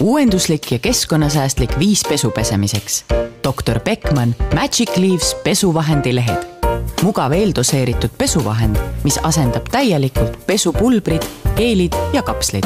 uuenduslik 0.00 0.72
ja 0.72 0.78
keskkonnasäästlik 0.78 1.78
viis 1.78 2.02
pesu 2.08 2.30
pesemiseks. 2.30 3.04
doktor 3.44 3.80
Beckmann 3.80 4.34
Magic 4.54 4.96
Leaves 4.96 5.36
pesuvahendi 5.44 6.14
lehed. 6.14 6.44
mugav 7.02 7.32
eeldoseeritud 7.32 8.10
pesuvahend, 8.18 8.76
mis 9.04 9.20
asendab 9.22 9.68
täielikult 9.70 10.46
pesupulbrid, 10.46 11.22
geelid 11.56 11.92
ja 12.12 12.22
kapslid. 12.22 12.64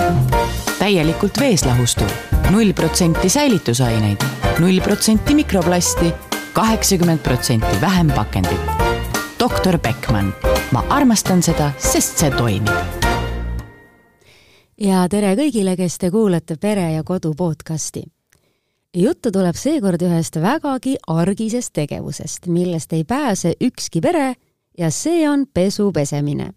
täielikult 0.79 1.41
vees 1.41 1.65
lahustuv, 1.65 2.09
null 2.51 2.73
protsenti 2.73 3.29
säilitusaineid, 3.29 4.25
null 4.59 4.81
protsenti 4.81 5.35
mikroplasti, 5.35 6.13
kaheksakümmend 6.53 7.19
protsenti 7.19 7.81
vähem 7.81 8.11
pakendit. 8.11 8.61
doktor 9.39 9.79
Beckmann, 9.79 10.35
ma 10.71 10.85
armastan 10.89 11.43
seda, 11.43 11.73
sest 11.79 12.19
see 12.19 12.31
toimib 12.31 13.02
ja 14.83 15.05
tere 15.11 15.37
kõigile, 15.39 15.77
kes 15.79 15.99
te 16.03 16.11
kuulate 16.11 16.57
Pere 16.61 16.89
ja 16.97 17.05
Kodu 17.07 17.33
podcasti. 17.39 18.03
juttu 18.97 19.31
tuleb 19.33 19.57
seekord 19.57 20.03
ühest 20.03 20.37
vägagi 20.43 20.97
argisest 21.07 21.73
tegevusest, 21.73 22.47
millest 22.47 22.93
ei 22.93 23.05
pääse 23.05 23.55
ükski 23.63 24.01
pere 24.01 24.35
ja 24.79 24.91
see 24.91 25.29
on 25.29 25.47
pesu 25.55 25.93
pesemine. 25.93 26.51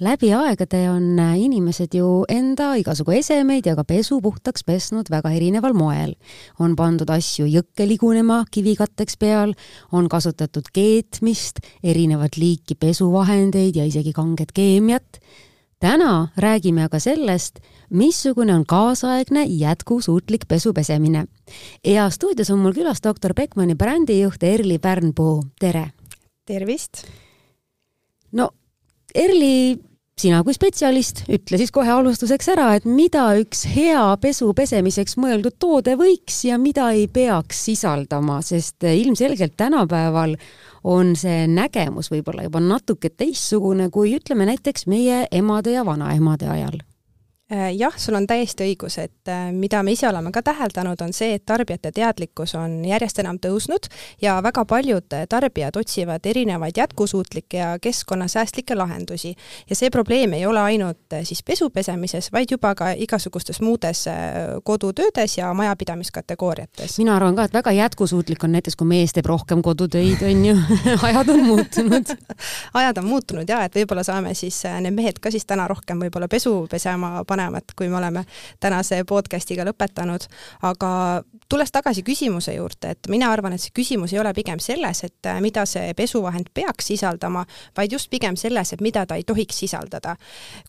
läbi 0.00 0.32
aegade 0.34 0.90
on 0.90 1.18
inimesed 1.36 1.94
ju 1.94 2.24
enda 2.28 2.74
igasugu 2.74 3.12
esemeid 3.12 3.66
ja 3.66 3.76
ka 3.76 3.84
pesu 3.84 4.20
puhtaks 4.20 4.64
pesnud 4.64 5.06
väga 5.10 5.30
erineval 5.30 5.72
moel. 5.72 6.14
on 6.58 6.76
pandud 6.76 7.10
asju 7.10 7.46
jõkke 7.46 7.86
ligunema 7.86 8.44
kivikatteks 8.50 9.16
peal, 9.16 9.54
on 9.92 10.08
kasutatud 10.08 10.64
keetmist, 10.72 11.58
erinevat 11.82 12.36
liiki 12.36 12.74
pesuvahendeid 12.74 13.76
ja 13.76 13.84
isegi 13.84 14.12
kanget 14.12 14.52
keemiat 14.52 15.20
täna 15.80 16.28
räägime 16.36 16.84
aga 16.84 17.00
sellest, 17.00 17.60
missugune 17.90 18.54
on 18.54 18.64
kaasaegne 18.66 19.44
jätkusuutlik 19.44 20.48
pesu 20.48 20.72
pesemine. 20.72 21.26
ja 21.84 22.10
stuudios 22.10 22.50
on 22.50 22.58
mul 22.58 22.72
külas 22.72 23.02
doktor 23.04 23.34
Beckmanni 23.34 23.74
brändijuht 23.74 24.42
Erli 24.42 24.78
Pärnpuu, 24.78 25.44
tere! 25.60 25.90
tervist! 26.44 27.06
no 28.32 28.50
Erli, 29.14 29.78
sina 30.16 30.38
kui 30.40 30.54
spetsialist, 30.56 31.26
ütle 31.28 31.58
siis 31.60 31.68
kohe 31.76 31.90
alustuseks 31.92 32.48
ära, 32.54 32.70
et 32.78 32.86
mida 32.88 33.26
üks 33.36 33.66
hea 33.68 34.00
pesu 34.16 34.48
pesemiseks 34.56 35.18
mõeldud 35.20 35.58
toode 35.60 35.92
võiks 36.00 36.38
ja 36.48 36.56
mida 36.56 36.86
ei 36.96 37.04
peaks 37.12 37.60
sisaldama, 37.68 38.38
sest 38.40 38.86
ilmselgelt 38.88 39.58
tänapäeval 39.60 40.38
on 40.88 41.12
see 41.20 41.44
nägemus 41.52 42.08
võib-olla 42.14 42.48
juba 42.48 42.64
natuke 42.64 43.12
teistsugune 43.12 43.90
kui 43.92 44.16
ütleme 44.16 44.48
näiteks 44.48 44.88
meie 44.88 45.26
emade 45.28 45.76
ja 45.76 45.84
vanaemade 45.84 46.48
ajal 46.48 46.80
jah, 47.50 47.94
sul 47.96 48.16
on 48.18 48.24
täiesti 48.26 48.64
õigus, 48.66 48.96
et 48.98 49.30
äh, 49.30 49.52
mida 49.54 49.78
me 49.86 49.92
ise 49.94 50.08
oleme 50.08 50.32
ka 50.34 50.42
täheldanud, 50.42 50.98
on 51.04 51.12
see, 51.14 51.36
et 51.36 51.44
tarbijate 51.46 51.92
teadlikkus 51.94 52.56
on 52.58 52.80
järjest 52.84 53.20
enam 53.22 53.38
tõusnud 53.38 53.86
ja 54.22 54.40
väga 54.42 54.64
paljud 54.66 55.14
tarbijad 55.30 55.78
otsivad 55.78 56.26
erinevaid 56.26 56.80
jätkusuutlikke 56.80 57.58
ja 57.60 57.68
keskkonnasäästlikke 57.78 58.74
lahendusi. 58.74 59.36
ja 59.70 59.76
see 59.76 59.90
probleem 59.90 60.32
ei 60.32 60.46
ole 60.46 60.60
ainult 60.60 61.12
äh, 61.12 61.22
siis 61.22 61.42
pesu 61.42 61.70
pesemises, 61.70 62.32
vaid 62.32 62.50
juba 62.50 62.74
ka 62.74 62.90
igasugustes 62.90 63.60
muudes 63.60 64.08
kodutöödes 64.64 65.38
ja 65.38 65.54
majapidamiskategooriates. 65.54 66.98
mina 66.98 67.16
arvan 67.16 67.36
ka, 67.36 67.44
et 67.44 67.54
väga 67.54 67.72
jätkusuutlik 67.72 68.44
on 68.44 68.52
näiteks, 68.58 68.76
kui 68.76 68.90
mees 68.90 69.14
teeb 69.14 69.26
rohkem 69.26 69.62
kodutöid, 69.62 70.18
on 70.26 70.44
ju 70.44 70.56
ajad 71.08 71.28
on 71.28 71.44
muutunud 71.44 72.10
ajad 72.82 72.98
on 72.98 73.06
muutunud 73.06 73.48
ja 73.48 73.62
et 73.64 73.78
võib-olla 73.78 74.02
saame 74.02 74.34
siis 74.34 74.64
need 74.80 74.98
mehed 74.98 75.22
ka 75.22 75.30
siis 75.30 75.46
täna 75.46 75.68
rohkem 75.70 76.02
võib-olla 76.02 76.26
pesu 76.28 76.66
pesema 76.70 77.22
panemat, 77.36 77.74
kui 77.76 77.88
me 77.88 77.96
oleme 77.96 78.24
tänase 78.60 79.02
podcast'iga 79.08 79.64
lõpetanud. 79.68 80.26
aga 80.62 81.22
tulles 81.48 81.72
tagasi 81.72 82.02
küsimuse 82.02 82.54
juurde, 82.54 82.90
et 82.90 83.08
mina 83.08 83.30
arvan, 83.32 83.52
et 83.52 83.60
see 83.60 83.74
küsimus 83.76 84.14
ei 84.14 84.20
ole 84.20 84.32
pigem 84.34 84.60
selles, 84.62 85.04
et 85.04 85.26
äh, 85.26 85.40
mida 85.40 85.66
see 85.66 85.92
pesuvahend 85.94 86.50
peaks 86.54 86.92
sisaldama, 86.92 87.44
vaid 87.76 87.92
just 87.92 88.10
pigem 88.10 88.36
selles, 88.36 88.72
et 88.72 88.80
mida 88.80 89.06
ta 89.06 89.16
ei 89.16 89.24
tohiks 89.24 89.58
sisaldada. 89.58 90.16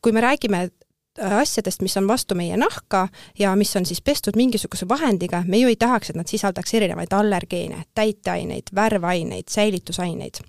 kui 0.02 0.12
me 0.12 0.22
räägime 0.22 0.68
äh, 0.68 1.38
asjadest, 1.40 1.82
mis 1.82 1.98
on 1.98 2.08
vastu 2.08 2.36
meie 2.36 2.58
nahka 2.58 3.08
ja 3.40 3.56
mis 3.56 3.76
on 3.76 3.86
siis 3.86 4.02
pestud 4.02 4.36
mingisuguse 4.36 4.88
vahendiga, 4.90 5.44
me 5.48 5.58
ju 5.58 5.68
ei 5.68 5.76
tahaks, 5.76 6.10
et 6.10 6.16
nad 6.16 6.28
sisaldaks 6.28 6.74
erinevaid 6.74 7.14
allergeene, 7.14 7.84
täiteaineid, 7.96 8.76
värvaineid, 8.76 9.50
säilitusaineid 9.50 10.44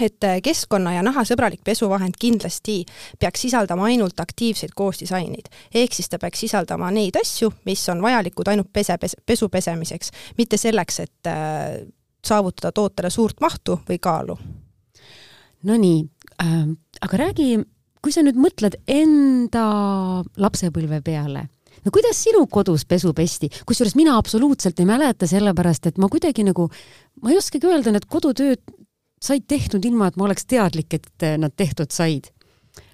et 0.00 0.24
äh, 0.24 0.38
keskkonna- 0.42 0.94
ja 0.94 1.02
nahasõbralik 1.02 1.64
pesuvahend 1.64 2.14
kindlasti 2.20 2.84
peaks 3.18 3.40
sisaldama 3.40 3.88
ainult 3.90 4.20
aktiivseid 4.20 4.70
koostisaineid. 4.76 5.48
ehk 5.74 5.92
siis 5.92 6.08
ta 6.08 6.18
peaks 6.18 6.40
sisaldama 6.40 6.90
neid 6.90 7.16
asju, 7.16 7.52
mis 7.64 7.88
on 7.88 8.02
vajalikud 8.02 8.48
ainult 8.48 8.72
pese, 8.72 8.98
pese, 8.98 9.16
pesu 9.26 9.48
pesemiseks, 9.48 10.10
mitte 10.38 10.56
selleks, 10.56 11.00
et 11.00 11.26
äh, 11.26 11.86
saavutada 12.24 12.72
tootele 12.72 13.10
suurt 13.10 13.40
mahtu 13.40 13.80
või 13.88 13.98
kaalu. 13.98 14.38
Nonii 15.62 16.04
äh,, 16.42 16.66
aga 17.00 17.16
räägi, 17.16 17.64
kui 18.02 18.12
sa 18.12 18.22
nüüd 18.22 18.36
mõtled 18.36 18.78
enda 18.88 19.64
lapsepõlve 20.36 21.02
peale 21.04 21.48
no 21.84 21.92
kuidas 21.94 22.18
sinu 22.24 22.46
kodus 22.46 22.84
pesu 22.84 23.12
pesti, 23.16 23.48
kusjuures 23.66 23.96
mina 23.96 24.18
absoluutselt 24.18 24.80
ei 24.80 24.88
mäleta, 24.88 25.26
sellepärast 25.26 25.86
et 25.86 25.98
ma 25.98 26.10
kuidagi 26.12 26.44
nagu, 26.44 26.68
ma 27.22 27.32
ei 27.32 27.38
oskagi 27.40 27.68
öelda, 27.70 27.94
need 27.94 28.08
kodutööd 28.10 28.60
said 29.22 29.44
tehtud 29.48 29.84
ilma, 29.84 30.06
et 30.06 30.16
ma 30.16 30.24
oleks 30.24 30.46
teadlik, 30.46 30.94
et 30.94 31.22
äh, 31.22 31.38
nad 31.38 31.52
tehtud 31.56 31.90
said. 31.90 32.30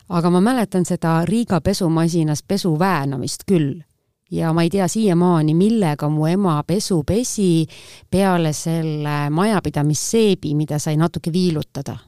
aga 0.08 0.30
ma 0.30 0.40
mäletan 0.40 0.84
seda 0.86 1.24
Riiga 1.24 1.60
pesumasinas 1.60 2.42
pesu 2.42 2.78
väänamist 2.78 3.42
küll 3.46 3.82
ja 4.30 4.52
ma 4.52 4.62
ei 4.62 4.70
tea 4.70 4.88
siiamaani, 4.88 5.54
millega 5.54 6.08
mu 6.08 6.26
ema 6.26 6.62
pesu 6.66 7.02
pesi 7.06 7.66
peale 8.10 8.52
selle 8.52 9.30
majapidamisseebi, 9.30 10.54
mida 10.54 10.78
sai 10.78 10.96
natuke 10.96 11.32
viilutada 11.32 11.98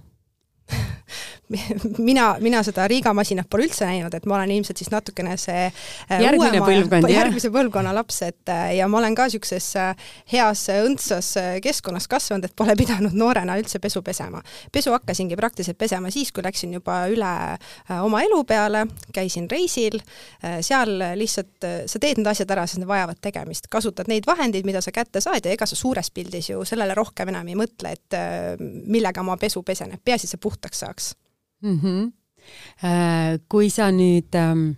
mina, 2.09 2.36
mina 2.41 2.60
seda 2.66 2.84
Riiga 2.91 3.12
masinat 3.16 3.48
pole 3.50 3.64
üldse 3.69 3.86
näinud, 3.88 4.12
et 4.14 4.26
ma 4.28 4.36
olen 4.36 4.50
ilmselt 4.59 4.81
siis 4.81 4.91
natukene 4.92 5.36
see 5.41 5.64
äh, 5.69 6.20
järgmine 6.20 6.59
uuema, 6.60 6.66
põlvkond, 6.66 7.09
järgmise 7.12 7.50
põlvkonna 7.54 7.92
laps, 7.97 8.20
et 8.26 8.53
äh, 8.53 8.75
ja 8.78 8.88
ma 8.91 9.00
olen 9.00 9.16
ka 9.16 9.28
niisuguses 9.28 9.69
äh, 9.81 10.08
heas 10.32 10.66
õndsas 10.75 11.31
keskkonnas 11.64 12.08
kasvanud, 12.10 12.48
et 12.48 12.56
pole 12.58 12.76
pidanud 12.82 13.16
noorena 13.16 13.56
üldse 13.60 13.81
pesu 13.81 14.03
pesema. 14.04 14.42
pesu 14.72 14.92
hakkasingi 14.92 15.38
praktiliselt 15.41 15.78
pesema 15.81 16.12
siis, 16.12 16.32
kui 16.32 16.44
läksin 16.44 16.75
juba 16.76 17.00
üle 17.12 17.32
oma 18.03 18.20
elu 18.26 18.42
peale, 18.48 18.84
käisin 19.14 19.48
reisil, 19.50 19.98
seal 20.64 20.92
lihtsalt 21.19 21.66
sa 21.88 22.00
teed 22.00 22.20
need 22.20 22.28
asjad 22.28 22.50
ära, 22.53 22.66
sest 22.69 22.82
need 22.82 22.91
vajavad 22.91 23.20
tegemist, 23.25 23.70
kasutad 23.72 24.10
neid 24.10 24.28
vahendeid, 24.28 24.66
mida 24.69 24.82
sa 24.84 24.92
kätte 24.94 25.22
saad 25.25 25.47
ja 25.47 25.54
ega 25.54 25.66
sa 25.69 25.78
suures 25.78 26.12
pildis 26.14 26.50
ju 26.53 26.64
sellele 26.69 26.97
rohkem 26.98 27.32
enam 27.32 27.48
ei 27.48 27.56
mõtle, 27.58 27.94
et 27.97 28.19
millega 28.60 29.25
ma 29.25 29.38
pesu 29.41 29.64
pesen, 29.66 29.94
et 29.97 30.04
peaasi, 30.04 30.28
et 30.28 30.37
see 30.37 30.44
puhtaks 30.44 30.84
saaks 30.84 31.10
mm. 31.62 31.80
-hmm. 31.82 32.12
kui 33.48 33.70
sa 33.70 33.91
nüüd 33.91 34.34
ähm, 34.34 34.70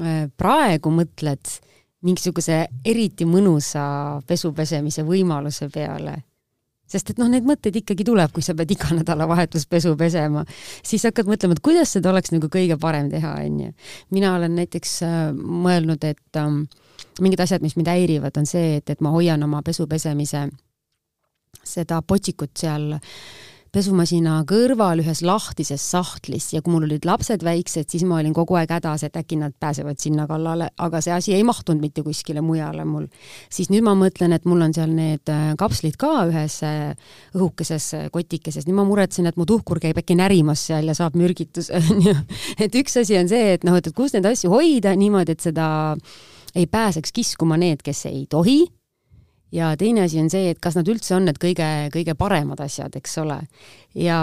äh, 0.00 0.28
praegu 0.36 0.90
mõtled 0.90 1.60
mingisuguse 2.02 2.66
eriti 2.84 3.26
mõnusa 3.28 4.20
pesu 4.26 4.52
pesemise 4.52 5.04
võimaluse 5.06 5.68
peale, 5.70 6.16
sest 6.86 7.10
et 7.10 7.18
noh, 7.18 7.28
neid 7.30 7.46
mõtteid 7.46 7.76
ikkagi 7.82 8.04
tuleb, 8.04 8.32
kui 8.34 8.42
sa 8.42 8.54
pead 8.54 8.70
iga 8.74 8.90
nädalavahetus 8.96 9.66
pesu 9.66 9.94
pesema, 9.96 10.44
siis 10.82 11.04
hakkad 11.04 11.30
mõtlema, 11.30 11.52
et 11.56 11.62
kuidas 11.62 11.94
seda 11.94 12.10
oleks 12.10 12.32
nagu 12.34 12.50
kõige 12.52 12.78
parem 12.80 13.10
teha, 13.10 13.36
onju. 13.44 13.72
mina 14.10 14.34
olen 14.36 14.56
näiteks 14.58 14.98
äh, 15.06 15.20
mõelnud, 15.36 16.04
et 16.04 16.40
ähm, 16.40 16.64
mingid 17.20 17.40
asjad, 17.40 17.62
mis 17.62 17.76
mind 17.76 17.88
häirivad, 17.88 18.36
on 18.36 18.46
see, 18.46 18.76
et, 18.80 18.90
et 18.90 19.00
ma 19.00 19.10
hoian 19.14 19.42
oma 19.42 19.62
pesu 19.62 19.86
pesemise 19.86 20.48
seda 21.62 22.00
potsikut 22.02 22.56
seal 22.58 22.92
äh, 22.96 23.00
pesumasina 23.72 24.34
kõrval 24.48 25.00
ühes 25.00 25.22
lahtises 25.24 25.82
sahtlis 25.94 26.50
ja 26.52 26.60
kui 26.60 26.74
mul 26.74 26.84
olid 26.84 27.06
lapsed 27.08 27.40
väiksed, 27.44 27.88
siis 27.88 28.04
ma 28.08 28.18
olin 28.20 28.34
kogu 28.36 28.58
aeg 28.60 28.70
hädas, 28.74 29.06
et 29.06 29.16
äkki 29.16 29.38
nad 29.40 29.54
pääsevad 29.60 30.00
sinna 30.02 30.26
kallale, 30.28 30.68
aga 30.76 31.00
see 31.04 31.14
asi 31.14 31.32
ei 31.32 31.44
mahtunud 31.48 31.80
mitte 31.80 32.04
kuskile 32.04 32.42
mujale 32.44 32.84
mul. 32.84 33.06
siis 33.50 33.70
nüüd 33.72 33.86
ma 33.86 33.94
mõtlen, 33.96 34.36
et 34.36 34.44
mul 34.44 34.60
on 34.66 34.76
seal 34.76 34.92
need 34.92 35.32
äh, 35.32 35.54
kapslid 35.60 35.96
ka 36.00 36.26
ühes 36.28 36.58
äh, 36.68 36.92
õhukeses 37.32 37.88
äh, 37.96 38.04
kotikeses, 38.12 38.68
nüüd 38.68 38.76
ma 38.76 38.84
muretsen, 38.88 39.30
et 39.30 39.40
mu 39.40 39.48
tuhkur 39.48 39.80
käib 39.80 40.02
äkki 40.02 40.18
närimas 40.20 40.66
seal 40.68 40.92
ja 40.92 40.96
saab 40.98 41.16
mürgituse, 41.16 41.80
onju. 41.94 42.14
et 42.60 42.76
üks 42.76 43.00
asi 43.00 43.16
on 43.22 43.32
see, 43.32 43.56
et 43.56 43.64
noh, 43.64 43.80
et 43.80 43.88
kus 43.96 44.12
neid 44.12 44.28
asju 44.28 44.52
hoida 44.52 44.92
niimoodi, 44.98 45.32
et 45.32 45.48
seda 45.48 45.66
ei 46.52 46.68
pääseks 46.68 47.16
kiskuma 47.16 47.56
need, 47.56 47.80
kes 47.80 48.04
ei 48.12 48.26
tohi 48.28 48.60
ja 49.52 49.72
teine 49.76 50.06
asi 50.06 50.20
on 50.22 50.30
see, 50.32 50.52
et 50.52 50.60
kas 50.62 50.76
nad 50.78 50.88
üldse 50.88 51.16
on 51.16 51.28
need 51.28 51.38
kõige, 51.42 51.68
kõige 51.94 52.16
paremad 52.18 52.60
asjad, 52.64 52.94
eks 52.96 53.18
ole. 53.22 53.40
ja 53.94 54.18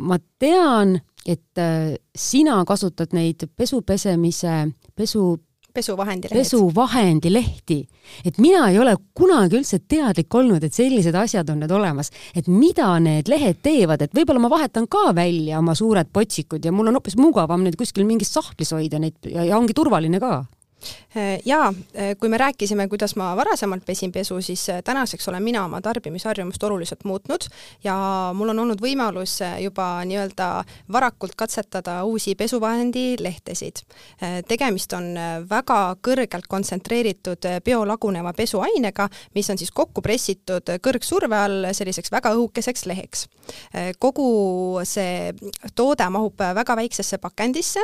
ma 0.00 0.18
tean, 0.38 0.96
et 1.26 1.60
äh, 1.60 1.94
sina 2.16 2.62
kasutad 2.68 3.14
neid 3.16 3.48
pesu 3.56 3.82
pesemise, 3.86 4.70
pesu 4.96 5.34
pesuvahendi 5.74 6.28
lehed. 6.30 6.38
pesuvahendi 6.38 7.32
lehti. 7.32 7.88
et 8.24 8.38
mina 8.38 8.68
ei 8.70 8.78
ole 8.78 8.96
kunagi 9.14 9.58
üldse 9.60 9.80
teadlik 9.88 10.34
olnud, 10.34 10.64
et 10.64 10.74
sellised 10.74 11.14
asjad 11.14 11.50
on 11.50 11.60
need 11.62 11.70
olemas. 11.70 12.10
et 12.34 12.48
mida 12.48 12.92
need 13.00 13.28
lehed 13.28 13.62
teevad, 13.62 14.02
et 14.02 14.14
võib-olla 14.14 14.42
ma 14.42 14.50
vahetan 14.50 14.88
ka 14.90 15.10
välja 15.14 15.58
oma 15.58 15.74
suured 15.74 16.10
potsikud 16.12 16.64
ja 16.64 16.72
mul 16.72 16.90
on 16.90 16.98
hoopis 16.98 17.16
mugavam 17.16 17.64
neid 17.64 17.78
kuskil 17.78 18.06
mingis 18.06 18.32
sahtlis 18.34 18.72
hoida 18.76 18.98
neid 18.98 19.18
ja, 19.26 19.44
ja 19.44 19.58
ongi 19.58 19.76
turvaline 19.76 20.20
ka 20.20 20.44
jaa, 21.44 21.68
äh, 21.68 22.16
kui 22.20 22.28
me 22.28 22.38
rääkisime, 22.38 22.88
kuidas 22.88 23.16
ma 23.16 23.36
varasemalt 23.36 23.84
pesin 23.86 24.12
pesu, 24.12 24.40
siis 24.42 24.68
äh, 24.70 24.82
tänaseks 24.84 25.28
olen 25.28 25.42
mina 25.42 25.64
oma 25.64 25.80
tarbimisharjumust 25.80 26.62
oluliselt 26.62 27.04
muutnud 27.04 27.46
ja 27.84 27.94
mul 28.34 28.48
on 28.48 28.58
olnud 28.58 28.82
võimalus 28.82 29.40
juba 29.62 30.04
nii-öelda 30.04 30.64
varakult 30.92 31.34
katsetada 31.36 32.04
uusi 32.04 32.34
pesuvahendi 32.34 33.16
lehtesid. 33.20 33.82
tegemist 34.48 34.92
on 34.92 35.14
väga 35.50 35.96
kõrgelt 36.02 36.46
kontsentreeritud 36.48 37.46
biolaguneva 37.64 38.32
pesuainega, 38.32 39.08
mis 39.34 39.50
on 39.50 39.58
siis 39.58 39.70
kokku 39.70 40.02
pressitud 40.02 40.70
kõrgsurve 40.82 41.36
all 41.36 41.70
selliseks 41.72 42.12
väga 42.12 42.34
õhukeseks 42.36 42.86
leheks. 42.86 43.26
kogu 43.98 44.80
see 44.84 45.32
toode 45.74 46.08
mahub 46.10 46.38
väga 46.38 46.76
väiksesse 46.76 47.18
pakendisse, 47.18 47.82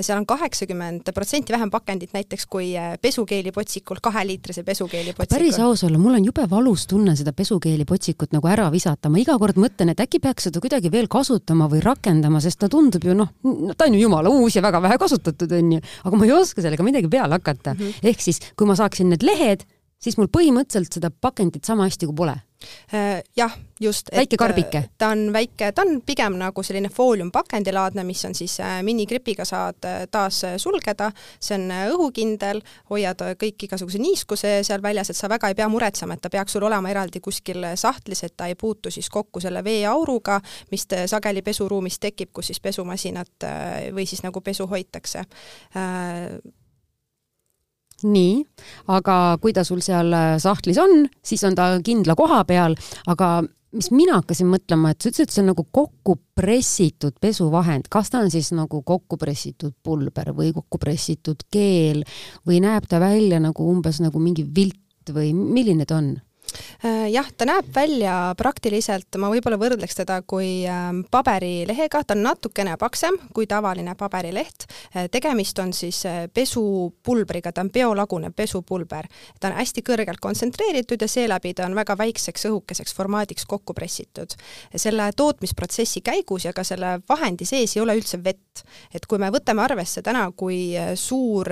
seal 0.00 0.18
on 0.18 0.26
kaheksakümmend 0.26 1.12
protsenti 1.14 1.52
vähem 1.52 1.70
pakendit 1.70 2.12
näiteks 2.12 2.33
kui 2.50 2.64
kui 2.64 2.72
äh, 2.78 2.96
pesukeelipotsikul, 3.00 4.00
kaheliitrise 4.02 4.62
pesukeelipotsikul. 4.64 5.36
päris 5.36 5.58
aus 5.60 5.84
olla, 5.84 5.98
mul 5.98 6.16
on 6.18 6.24
jube 6.24 6.46
valus 6.50 6.86
tunne 6.86 7.16
seda 7.16 7.32
pesukeelipotsikut 7.36 8.32
nagu 8.32 8.48
ära 8.48 8.70
visata, 8.72 9.10
ma 9.12 9.20
iga 9.20 9.36
kord 9.40 9.58
mõtlen, 9.60 9.92
et 9.92 10.00
äkki 10.00 10.20
peaks 10.24 10.48
seda 10.48 10.62
kuidagi 10.64 10.92
veel 10.92 11.08
kasutama 11.12 11.68
või 11.72 11.82
rakendama, 11.84 12.40
sest 12.44 12.62
ta 12.62 12.70
tundub 12.72 13.04
ju 13.04 13.16
noh, 13.18 13.30
ta 13.76 13.88
on 13.88 13.98
ju 13.98 14.04
jumala 14.06 14.32
uus 14.32 14.56
ja 14.56 14.64
väga 14.64 14.80
vähe 14.84 14.98
kasutatud, 15.00 15.52
onju, 15.60 15.82
aga 16.04 16.20
ma 16.20 16.28
ei 16.28 16.34
oska 16.36 16.64
sellega 16.64 16.86
midagi 16.86 17.10
peale 17.12 17.36
hakata 17.36 17.74
mm. 17.74 17.80
-hmm. 17.80 18.10
ehk 18.10 18.24
siis, 18.24 18.40
kui 18.56 18.66
ma 18.70 18.76
saaksin 18.78 19.12
need 19.12 19.26
lehed, 19.26 19.66
siis 20.00 20.16
mul 20.16 20.30
põhimõtteliselt 20.32 21.00
seda 21.00 21.10
pakendit 21.10 21.64
sama 21.64 21.88
hästi 21.88 22.08
kui 22.08 22.16
pole 22.24 22.38
jah, 23.36 23.56
just. 23.80 24.08
väike 24.16 24.36
karbike? 24.36 24.78
Äh, 24.78 24.88
ta 24.98 25.08
on 25.08 25.32
väike, 25.32 25.72
ta 25.72 25.82
on 25.82 26.00
pigem 26.06 26.38
nagu 26.38 26.62
selline 26.62 26.88
fooliumpakendilaadne, 26.92 28.04
mis 28.04 28.24
on 28.24 28.34
siis 28.34 28.56
äh, 28.60 28.78
minikripiga 28.82 29.44
saad 29.44 29.86
taas 30.10 30.40
sulgeda, 30.62 31.10
see 31.40 31.58
on 31.58 31.68
õhukindel, 31.94 32.62
hoiad 32.90 33.22
kõik 33.40 33.66
igasuguse 33.68 34.00
niiskuse 34.02 34.56
seal 34.66 34.82
väljas, 34.82 35.10
et 35.10 35.18
sa 35.18 35.30
väga 35.32 35.50
ei 35.50 35.58
pea 35.58 35.68
muretsema, 35.68 36.16
et 36.16 36.24
ta 36.24 36.32
peaks 36.32 36.56
sul 36.56 36.66
olema 36.68 36.90
eraldi 36.90 37.20
kuskil 37.24 37.70
sahtlis, 37.80 38.24
et 38.24 38.36
ta 38.36 38.48
ei 38.50 38.58
puutu 38.58 38.92
siis 38.94 39.10
kokku 39.10 39.42
selle 39.44 39.64
veeauruga, 39.64 40.40
mis 40.72 40.88
sageli 41.06 41.42
pesuruumis 41.42 41.98
tekib, 42.02 42.32
kus 42.32 42.52
siis 42.52 42.60
pesumasinat 42.60 43.48
või 43.94 44.06
siis 44.08 44.22
nagu 44.24 44.40
pesu 44.44 44.66
hoitakse 44.70 45.24
nii, 48.02 48.44
aga 48.92 49.38
kui 49.42 49.54
ta 49.56 49.64
sul 49.64 49.82
seal 49.84 50.12
äh, 50.12 50.36
sahtlis 50.42 50.80
on, 50.82 51.04
siis 51.24 51.44
on 51.46 51.54
ta 51.58 51.70
kindla 51.84 52.16
koha 52.18 52.42
peal, 52.48 52.76
aga 53.06 53.36
mis 53.74 53.90
mina 53.94 54.18
hakkasin 54.20 54.48
mõtlema, 54.50 54.92
et 54.92 55.02
sa 55.02 55.10
ütlesid, 55.10 55.28
et 55.28 55.34
see 55.34 55.42
on 55.42 55.50
nagu 55.52 55.64
kokku 55.74 56.16
pressitud 56.38 57.16
pesuvahend, 57.22 57.88
kas 57.92 58.12
ta 58.12 58.22
on 58.22 58.30
siis 58.32 58.52
nagu 58.54 58.82
kokku 58.86 59.18
pressitud 59.20 59.74
pulber 59.82 60.30
või 60.36 60.52
kokku 60.54 60.78
pressitud 60.82 61.42
keel 61.52 62.04
või 62.46 62.60
näeb 62.64 62.86
ta 62.90 63.02
välja 63.02 63.40
nagu 63.42 63.66
umbes 63.70 64.00
nagu 64.04 64.22
mingi 64.22 64.46
vilt 64.46 65.14
või 65.14 65.32
milline 65.34 65.86
ta 65.88 65.98
on? 66.00 66.14
Äh, 66.84 67.08
jah, 67.08 67.24
ta 67.32 67.46
näeb 67.48 67.70
välja 67.72 68.12
praktiliselt, 68.36 69.16
ma 69.16 69.30
võib-olla 69.32 69.56
võrdleks 69.56 69.96
teda 69.96 70.18
kui 70.28 70.66
ähm, 70.68 70.98
paberilehega, 71.08 72.02
ta 72.04 72.12
on 72.12 72.20
natukene 72.26 72.74
paksem 72.76 73.14
kui 73.32 73.46
tavaline 73.48 73.94
paberileht. 73.96 74.66
Äh, 74.92 75.06
tegemist 75.08 75.56
on 75.64 75.72
siis 75.72 76.02
äh, 76.04 76.26
pesupulbriga, 76.28 77.54
ta 77.56 77.62
on 77.64 77.70
biolagunev 77.72 78.34
pesupulber. 78.36 79.08
ta 79.40 79.48
on 79.48 79.56
hästi 79.56 79.80
kõrgelt 79.86 80.20
kontsentreeritud 80.20 81.00
ja 81.00 81.08
seeläbi 81.08 81.54
ta 81.54 81.64
on 81.64 81.78
väga 81.78 81.96
väikseks 81.96 82.44
õhukeseks 82.50 82.92
formaadiks 82.92 83.48
kokku 83.48 83.72
pressitud. 83.72 84.36
selle 84.76 85.08
tootmisprotsessi 85.16 86.04
käigus 86.04 86.44
ja 86.44 86.52
ka 86.52 86.66
selle 86.68 86.98
vahendi 87.08 87.48
sees 87.48 87.78
ei 87.78 87.82
ole 87.82 87.96
üldse 87.96 88.20
vett. 88.24 88.60
et 88.92 89.06
kui 89.06 89.18
me 89.18 89.32
võtame 89.32 89.64
arvesse 89.64 90.02
täna, 90.02 90.28
kui 90.36 90.76
suur 90.94 91.48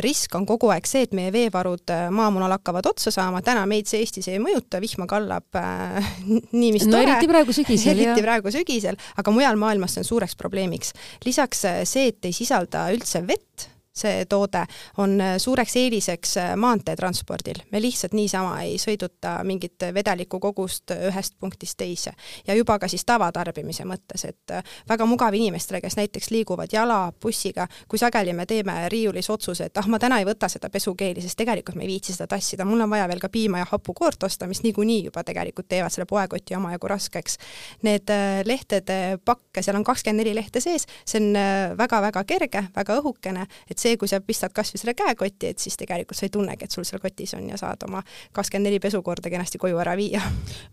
risk 0.00 0.34
on 0.34 0.46
kogu 0.46 0.70
aeg 0.70 0.86
see, 0.86 1.02
et 1.02 1.12
meie 1.12 1.32
veevarud 1.32 1.90
maamunal 2.10 2.54
hakkavad 2.54 2.86
otsa 2.86 3.10
saama, 3.10 3.42
täna 3.42 3.66
meid 3.66 3.90
see 3.90 3.98
Eestis 4.04 4.28
ei 4.28 4.43
mõjuta, 4.44 4.80
vihma 4.84 5.08
kallab 5.10 5.60
äh, 5.60 6.14
nii 6.60 6.72
mis 6.76 6.86
no, 6.88 6.98
tore. 6.98 7.08
eriti 7.08 7.30
praegu 7.30 7.56
sügisel. 7.56 7.94
eriti 7.94 8.10
jah. 8.12 8.24
praegu 8.26 8.54
sügisel, 8.54 8.98
aga 9.20 9.34
mujal 9.34 9.60
maailmas 9.60 9.96
see 9.96 10.04
on 10.04 10.10
suureks 10.10 10.38
probleemiks. 10.40 10.94
lisaks 11.26 11.64
äh, 11.70 11.82
see, 11.88 12.12
et 12.12 12.28
ei 12.28 12.36
sisalda 12.36 12.88
üldse 12.94 13.24
vett, 13.26 13.70
see 13.94 14.24
toode 14.26 14.66
on 14.96 15.20
äh, 15.20 15.36
suureks 15.38 15.76
eeliseks 15.76 16.36
äh, 16.36 16.56
maanteetranspordil. 16.56 17.62
me 17.70 17.82
lihtsalt 17.82 18.12
niisama 18.12 18.56
ei 18.62 18.74
sõiduta 18.78 19.36
mingit 19.46 19.86
vedelikku 19.94 20.40
kogust 20.42 20.90
äh, 20.90 21.06
ühest 21.10 21.36
punktist 21.40 21.76
teise. 21.78 22.12
ja 22.46 22.54
juba 22.54 22.78
ka 22.78 22.88
siis 22.88 23.04
tavatarbimise 23.04 23.86
mõttes, 23.86 24.24
et 24.24 24.54
väga 24.88 25.06
mugav 25.06 25.34
inimestele, 25.34 25.80
kes 25.80 25.96
näiteks 25.96 26.30
liiguvad 26.34 26.72
jala, 26.72 27.12
bussiga, 27.22 27.68
kui 27.88 27.98
sageli 27.98 28.32
me 28.32 28.46
teeme 28.46 28.88
riiulis 28.88 29.30
otsuse, 29.30 29.70
et 29.70 29.78
ah, 29.78 29.86
ma 29.86 29.98
täna 30.02 30.18
ei 30.18 30.26
võta 30.26 30.48
seda 30.50 30.70
pesukeeli, 30.70 31.22
sest 31.22 31.38
tegelikult 31.38 31.78
me 31.78 31.86
ei 31.86 31.92
viitsi 31.94 32.16
seda 32.16 32.26
tassida, 32.34 32.66
mul 32.66 32.82
on 32.82 32.90
vaja 32.90 33.06
veel 33.08 33.22
ka 33.22 33.30
piima 33.30 33.62
ja 33.62 33.68
hapukoort 33.70 34.26
osta, 34.26 34.50
mis 34.50 34.64
niikuinii 34.66 35.04
juba 35.04 35.22
tegelikult 35.24 35.68
teevad 35.70 35.94
selle 35.94 36.08
poekoti 36.10 36.58
omajagu 36.58 36.90
raskeks. 36.90 37.38
Need 37.86 38.10
lehtede 38.44 39.20
pakke, 39.24 39.62
seal 39.62 39.78
on 39.78 39.86
kakskümmend 39.86 40.24
neli 40.24 40.34
lehte 40.34 40.60
sees, 40.60 40.88
see 41.06 41.22
on 41.22 41.38
väga-väga 41.78 42.24
kerge, 42.26 42.66
väga 42.74 42.98
õhukene, 43.00 43.46
et 43.70 43.83
see, 43.84 44.00
kui 44.00 44.10
sa 44.10 44.20
pistad 44.24 44.54
kas 44.56 44.72
või 44.74 44.82
selle 44.82 44.96
käekotti, 44.98 45.52
et 45.54 45.62
siis 45.62 45.78
tegelikult 45.80 46.18
sa 46.18 46.28
ei 46.28 46.34
tunnegi, 46.34 46.66
et 46.66 46.74
sul 46.74 46.86
seal 46.88 47.02
kotis 47.02 47.36
on 47.38 47.48
ja 47.50 47.60
saad 47.60 47.86
oma 47.88 48.02
kakskümmend 48.32 48.70
neli 48.70 48.82
pesukorda 48.82 49.32
kenasti 49.32 49.60
koju 49.62 49.80
ära 49.82 49.96
viia. 50.00 50.22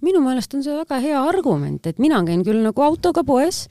minu 0.06 0.24
meelest 0.24 0.54
on 0.58 0.63
see 0.66 0.75
väga 0.78 1.02
hea 1.04 1.24
argument, 1.31 1.88
et 1.88 2.00
mina 2.00 2.22
käin 2.28 2.46
küll 2.48 2.63
nagu 2.63 2.88
autoga 2.88 3.25
poes 3.28 3.66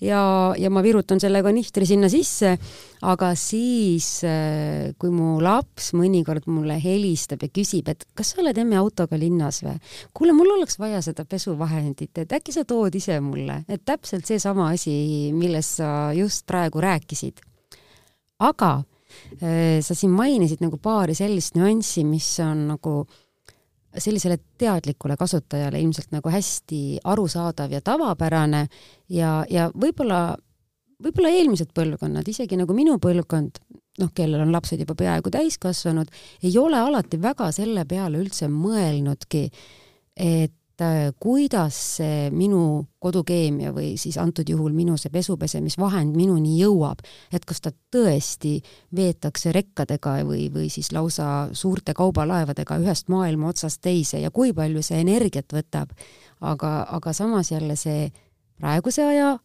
ja, 0.00 0.20
ja 0.58 0.70
ma 0.72 0.82
virutan 0.84 1.20
sellega 1.22 1.52
nihtri 1.54 1.86
sinna 1.88 2.08
sisse, 2.12 2.54
aga 3.06 3.32
siis, 3.38 4.08
äh, 4.26 4.92
kui 5.00 5.12
mu 5.14 5.36
laps 5.42 5.92
mõnikord 5.96 6.48
mulle 6.50 6.78
helistab 6.82 7.44
ja 7.46 7.50
küsib, 7.52 7.90
et 7.92 8.06
kas 8.16 8.34
sa 8.34 8.42
oled 8.44 8.58
emme 8.60 8.78
autoga 8.80 9.18
linnas 9.20 9.62
või? 9.64 9.76
kuule, 10.16 10.36
mul 10.36 10.56
oleks 10.58 10.80
vaja 10.82 11.02
seda 11.04 11.26
pesuvahendit, 11.28 12.12
et 12.24 12.36
äkki 12.38 12.54
sa 12.54 12.66
tood 12.68 12.94
ise 12.96 13.18
mulle, 13.24 13.62
et 13.68 13.84
täpselt 13.84 14.28
seesama 14.28 14.70
asi, 14.74 15.32
millest 15.36 15.80
sa 15.80 15.90
just 16.16 16.46
praegu 16.48 16.82
rääkisid. 16.84 17.45
Aga 18.38 18.72
Äh, 19.42 19.82
sa 19.84 19.94
siin 19.94 20.12
mainisid 20.16 20.62
nagu 20.64 20.78
paari 20.82 21.14
sellist 21.16 21.56
nüanssi, 21.58 22.04
mis 22.08 22.28
on 22.44 22.66
nagu 22.70 22.96
sellisele 23.96 24.38
teadlikule 24.60 25.16
kasutajale 25.16 25.80
ilmselt 25.80 26.12
nagu 26.12 26.30
hästi 26.32 26.80
arusaadav 27.04 27.72
ja 27.72 27.80
tavapärane 27.84 28.66
ja, 29.12 29.38
ja 29.50 29.70
võib-olla, 29.72 30.36
võib-olla 31.02 31.32
eelmised 31.32 31.72
põlvkonnad, 31.76 32.28
isegi 32.28 32.58
nagu 32.60 32.76
minu 32.76 32.98
põlvkond, 33.00 33.60
noh, 34.02 34.12
kellel 34.16 34.44
on 34.44 34.52
lapsed 34.52 34.82
juba 34.84 34.96
peaaegu 34.98 35.32
täiskasvanud, 35.32 36.12
ei 36.44 36.52
ole 36.60 36.80
alati 36.80 37.20
väga 37.20 37.48
selle 37.56 37.86
peale 37.88 38.20
üldse 38.20 38.50
mõelnudki, 38.52 39.46
et 40.16 40.56
kuidas 41.20 41.76
see 41.96 42.30
minu 42.30 42.84
kodukeemia 43.00 43.70
või 43.72 43.94
siis 43.96 44.18
antud 44.20 44.48
juhul 44.48 44.74
minu 44.76 44.98
see 45.00 45.10
pesupesemisvahend 45.14 46.16
minuni 46.16 46.58
jõuab, 46.60 47.00
et 47.32 47.44
kas 47.48 47.62
ta 47.64 47.72
tõesti 47.72 48.58
veetakse 48.96 49.54
rekkadega 49.56 50.18
või, 50.28 50.50
või 50.52 50.68
siis 50.72 50.92
lausa 50.92 51.48
suurte 51.56 51.94
kaubalaevadega 51.96 52.76
ühest 52.82 53.08
maailma 53.08 53.48
otsast 53.54 53.80
teise 53.80 54.20
ja 54.20 54.30
kui 54.30 54.52
palju 54.52 54.82
see 54.82 55.00
energiat 55.00 55.52
võtab. 55.52 55.96
aga, 56.40 56.86
aga 56.92 57.12
samas 57.12 57.50
jälle 57.50 57.76
see 57.76 58.12
praeguse 58.60 59.04
aja 59.04 59.38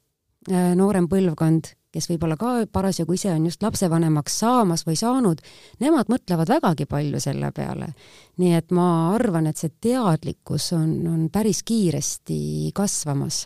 äh, 0.51 0.75
noorem 0.75 1.07
põlvkond 1.07 1.71
kes 1.91 2.10
võib-olla 2.12 2.38
ka 2.39 2.53
parasjagu 2.71 3.15
ise 3.17 3.31
on 3.33 3.45
just 3.50 3.63
lapsevanemaks 3.63 4.39
saamas 4.43 4.86
või 4.88 4.98
saanud, 5.00 5.41
nemad 5.83 6.12
mõtlevad 6.12 6.51
vägagi 6.51 6.88
palju 6.89 7.19
selle 7.19 7.51
peale. 7.55 7.93
nii 8.38 8.53
et 8.57 8.71
ma 8.71 9.13
arvan, 9.15 9.48
et 9.48 9.57
see 9.57 9.71
teadlikkus 9.81 10.71
on, 10.77 10.93
on 11.07 11.25
päris 11.29 11.63
kiiresti 11.63 12.71
kasvamas 12.75 13.45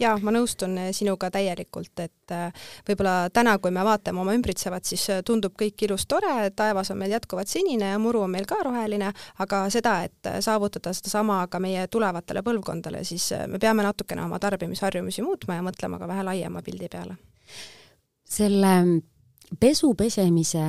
jaa, 0.00 0.16
ma 0.22 0.32
nõustun 0.34 0.76
eh, 0.80 0.90
sinuga 0.96 1.30
täielikult, 1.34 1.92
et 2.02 2.34
eh, 2.34 2.66
võib-olla 2.88 3.28
täna, 3.34 3.56
kui 3.62 3.72
me 3.74 3.84
vaatame 3.86 4.22
oma 4.22 4.34
ümbritsevat, 4.36 4.86
siis 4.88 5.08
eh, 5.12 5.22
tundub 5.26 5.56
kõik 5.58 5.86
ilus 5.88 6.06
tore, 6.10 6.50
taevas 6.56 6.92
on 6.94 7.00
meil 7.02 7.14
jätkuvalt 7.16 7.50
sinine 7.50 7.92
ja 7.92 8.02
muru 8.02 8.24
on 8.26 8.34
meil 8.34 8.46
ka 8.48 8.60
roheline, 8.64 9.12
aga 9.44 9.64
seda, 9.74 9.98
et 10.08 10.32
saavutada 10.44 10.94
sedasama 10.96 11.44
ka 11.50 11.62
meie 11.62 11.86
tulevatele 11.90 12.44
põlvkondadele, 12.46 13.04
siis 13.08 13.30
me 13.50 13.60
peame 13.62 13.86
natukene 13.86 14.24
oma 14.26 14.40
tarbimisharjumusi 14.42 15.26
muutma 15.26 15.58
ja 15.58 15.66
mõtlema 15.66 16.00
ka 16.00 16.10
vähe 16.10 16.26
laiema 16.30 16.62
pildi 16.64 16.90
peale. 16.92 17.18
Selle 18.28 18.74
pesu 19.60 19.94
pesemise 19.94 20.64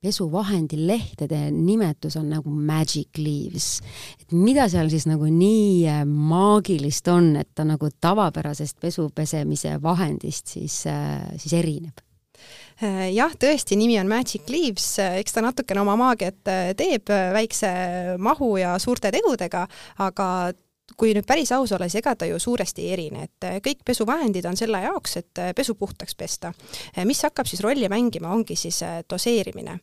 pesuvahendi 0.00 0.86
lehtede 0.86 1.50
nimetus 1.50 2.16
on 2.16 2.30
nagu 2.30 2.50
magic 2.50 3.18
leaves. 3.18 3.80
et 4.20 4.32
mida 4.32 4.68
seal 4.68 4.88
siis 4.88 5.04
nagu 5.06 5.28
nii 5.28 5.88
äh, 5.88 6.04
maagilist 6.08 7.08
on, 7.12 7.34
et 7.36 7.50
ta 7.54 7.66
nagu 7.68 7.90
tavapärasest 8.00 8.80
pesupesemise 8.80 9.76
vahendist 9.82 10.56
siis, 10.56 10.86
äh, 10.88 11.20
siis 11.36 11.52
erineb? 11.52 12.00
Äh, 12.80 13.10
jah, 13.12 13.34
tõesti, 13.36 13.76
nimi 13.76 13.98
on 14.00 14.08
Magic 14.08 14.48
Leaves, 14.48 14.88
eks 15.20 15.36
ta 15.36 15.44
natukene 15.44 15.82
oma 15.84 15.98
maagiat 16.00 16.40
teeb 16.80 17.12
väikse 17.36 17.68
mahu 18.18 18.54
ja 18.56 18.78
suurte 18.80 19.12
tegudega, 19.12 19.66
aga 20.00 20.30
kui 20.96 21.14
nüüd 21.14 21.26
päris 21.26 21.52
aus 21.52 21.72
olla, 21.72 21.88
siis 21.88 22.00
ega 22.00 22.14
ta 22.18 22.26
ju 22.28 22.38
suuresti 22.38 22.84
ei 22.86 22.92
erine, 22.94 23.24
et 23.28 23.46
äh, 23.46 23.58
kõik 23.64 23.84
pesuvahendid 23.86 24.46
on 24.48 24.56
selle 24.58 24.82
jaoks, 24.84 25.16
et 25.20 25.40
äh, 25.42 25.52
pesu 25.56 25.74
puhtaks 25.78 26.16
pesta. 26.18 26.52
Äh, 26.96 27.04
mis 27.08 27.22
hakkab 27.24 27.48
siis 27.48 27.62
rolli 27.64 27.88
mängima, 27.88 28.32
ongi 28.34 28.56
siis 28.56 28.80
doseerimine. 29.10 29.78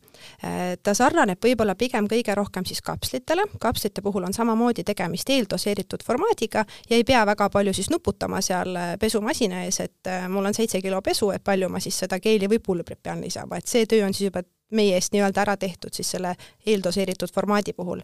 ta 0.83 0.93
sarnaneb 0.93 1.39
võib-olla 1.43 1.75
pigem 1.77 2.07
kõige 2.09 2.33
rohkem 2.35 2.65
siis 2.65 2.81
kapslitele, 2.81 3.43
kapslite 3.61 4.01
puhul 4.01 4.25
on 4.27 4.33
samamoodi 4.33 4.83
tegemist 4.83 5.29
eeldoseeritud 5.29 6.03
formaadiga 6.05 6.65
ja 6.89 6.97
ei 6.97 7.03
pea 7.03 7.23
väga 7.25 7.49
palju 7.53 7.73
siis 7.73 7.89
nuputama 7.89 8.41
seal 8.41 8.77
pesumasina 8.99 9.63
ees, 9.65 9.79
et 9.85 10.11
mul 10.29 10.49
on 10.49 10.57
seitse 10.57 10.81
kilo 10.81 11.01
pesu, 11.01 11.31
et 11.31 11.43
palju 11.43 11.69
ma 11.69 11.81
siis 11.83 11.99
seda 12.05 12.19
keeli 12.19 12.49
või 12.49 12.59
pulbrit 12.63 13.01
pean 13.03 13.21
lisama, 13.21 13.57
et 13.57 13.67
see 13.67 13.85
töö 13.85 14.05
on 14.07 14.13
siis 14.13 14.29
juba 14.29 14.43
meie 14.71 14.97
eest 14.97 15.13
nii-öelda 15.13 15.41
ära 15.41 15.57
tehtud 15.57 15.93
siis 15.93 16.11
selle 16.11 16.35
eeldoseeritud 16.65 17.31
formaadi 17.33 17.73
puhul. 17.73 18.01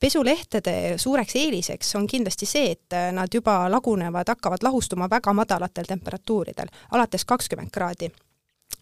pesulehtede 0.00 0.98
suureks 0.98 1.36
eeliseks 1.36 1.94
on 1.96 2.06
kindlasti 2.06 2.46
see, 2.46 2.70
et 2.76 2.98
nad 3.12 3.28
juba 3.34 3.64
lagunevad, 3.70 4.28
hakkavad 4.28 4.62
lahustuma 4.62 5.08
väga 5.10 5.32
madalatel 5.32 5.88
temperatuuridel, 5.88 6.68
alates 6.90 7.24
kakskümmend 7.24 7.70
kraadi 7.72 8.10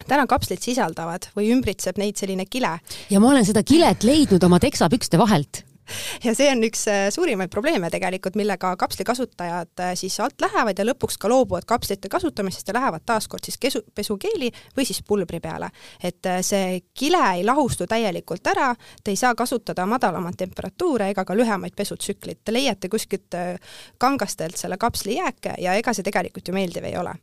täna 0.07 0.25
kapslid 0.27 0.61
sisaldavad 0.63 1.29
või 1.37 1.51
ümbritseb 1.53 1.99
neid 2.01 2.17
selline 2.19 2.45
kile. 2.45 2.79
ja 3.09 3.19
ma 3.19 3.29
olen 3.29 3.45
seda 3.45 3.63
kilet 3.63 4.03
leidnud 4.03 4.43
oma 4.43 4.59
teksapükste 4.59 5.17
vahelt 5.17 5.63
ja 6.25 6.33
see 6.35 6.49
on 6.51 6.63
üks 6.67 6.85
äh, 6.91 7.07
suurimaid 7.13 7.51
probleeme 7.53 7.89
tegelikult, 7.93 8.37
millega 8.39 8.73
kapsli 8.79 9.05
kasutajad 9.07 9.83
äh, 9.83 9.93
siis 9.99 10.19
alt 10.23 10.41
lähevad 10.41 10.79
ja 10.79 10.85
lõpuks 10.87 11.17
ka 11.19 11.31
loobuvad 11.31 11.67
kapslite 11.69 12.09
kasutamisest 12.11 12.67
ja 12.67 12.77
lähevad 12.77 13.05
taaskord 13.05 13.45
siis 13.45 13.57
kesu, 13.61 13.83
pesukeeli 13.95 14.51
või 14.77 14.87
siis 14.87 15.03
pulbri 15.07 15.39
peale. 15.43 15.69
et 16.03 16.25
äh, 16.29 16.41
see 16.45 16.79
kile 16.93 17.23
ei 17.37 17.43
lahustu 17.45 17.87
täielikult 17.87 18.47
ära, 18.53 18.73
te 19.03 19.11
ei 19.11 19.19
saa 19.19 19.35
kasutada 19.35 19.85
madalamat 19.85 20.37
temperatuure 20.37 21.09
ega 21.13 21.25
ka 21.25 21.35
lühemaid 21.35 21.75
pesutsüklit, 21.75 22.43
te 22.45 22.53
leiate 22.53 22.89
kuskilt 22.89 23.35
kangastelt 23.97 24.57
selle 24.57 24.77
kapsli 24.77 25.17
jääke 25.17 25.55
ja 25.61 25.73
ega 25.79 25.93
see 25.93 26.05
tegelikult 26.05 26.47
ju 26.47 26.53
meeldiv 26.55 26.89
ei 26.89 26.97
ole 26.97 27.13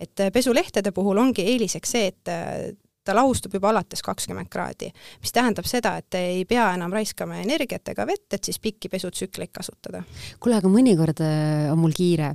et 0.00 0.20
pesulehtede 0.32 0.92
puhul 0.94 1.18
ongi 1.18 1.42
eeliseks 1.42 1.90
see, 1.90 2.12
et 2.12 2.78
ta 3.08 3.16
lahustub 3.16 3.56
juba 3.56 3.72
alates 3.72 4.04
kakskümmend 4.04 4.50
kraadi, 4.52 4.92
mis 5.22 5.34
tähendab 5.34 5.68
seda, 5.68 5.96
et 6.02 6.18
ei 6.20 6.44
pea 6.48 6.68
enam 6.76 6.92
raiskama 6.94 7.40
energiat 7.40 7.94
ega 7.94 8.06
vett, 8.08 8.28
et 8.36 8.50
siis 8.50 8.60
pikki 8.62 8.92
pesutsükleid 8.92 9.52
kasutada. 9.54 10.04
kuule, 10.40 10.60
aga 10.60 10.72
mõnikord 10.72 11.24
äh, 11.24 11.72
on 11.72 11.80
mul 11.80 11.96
kiire. 11.96 12.34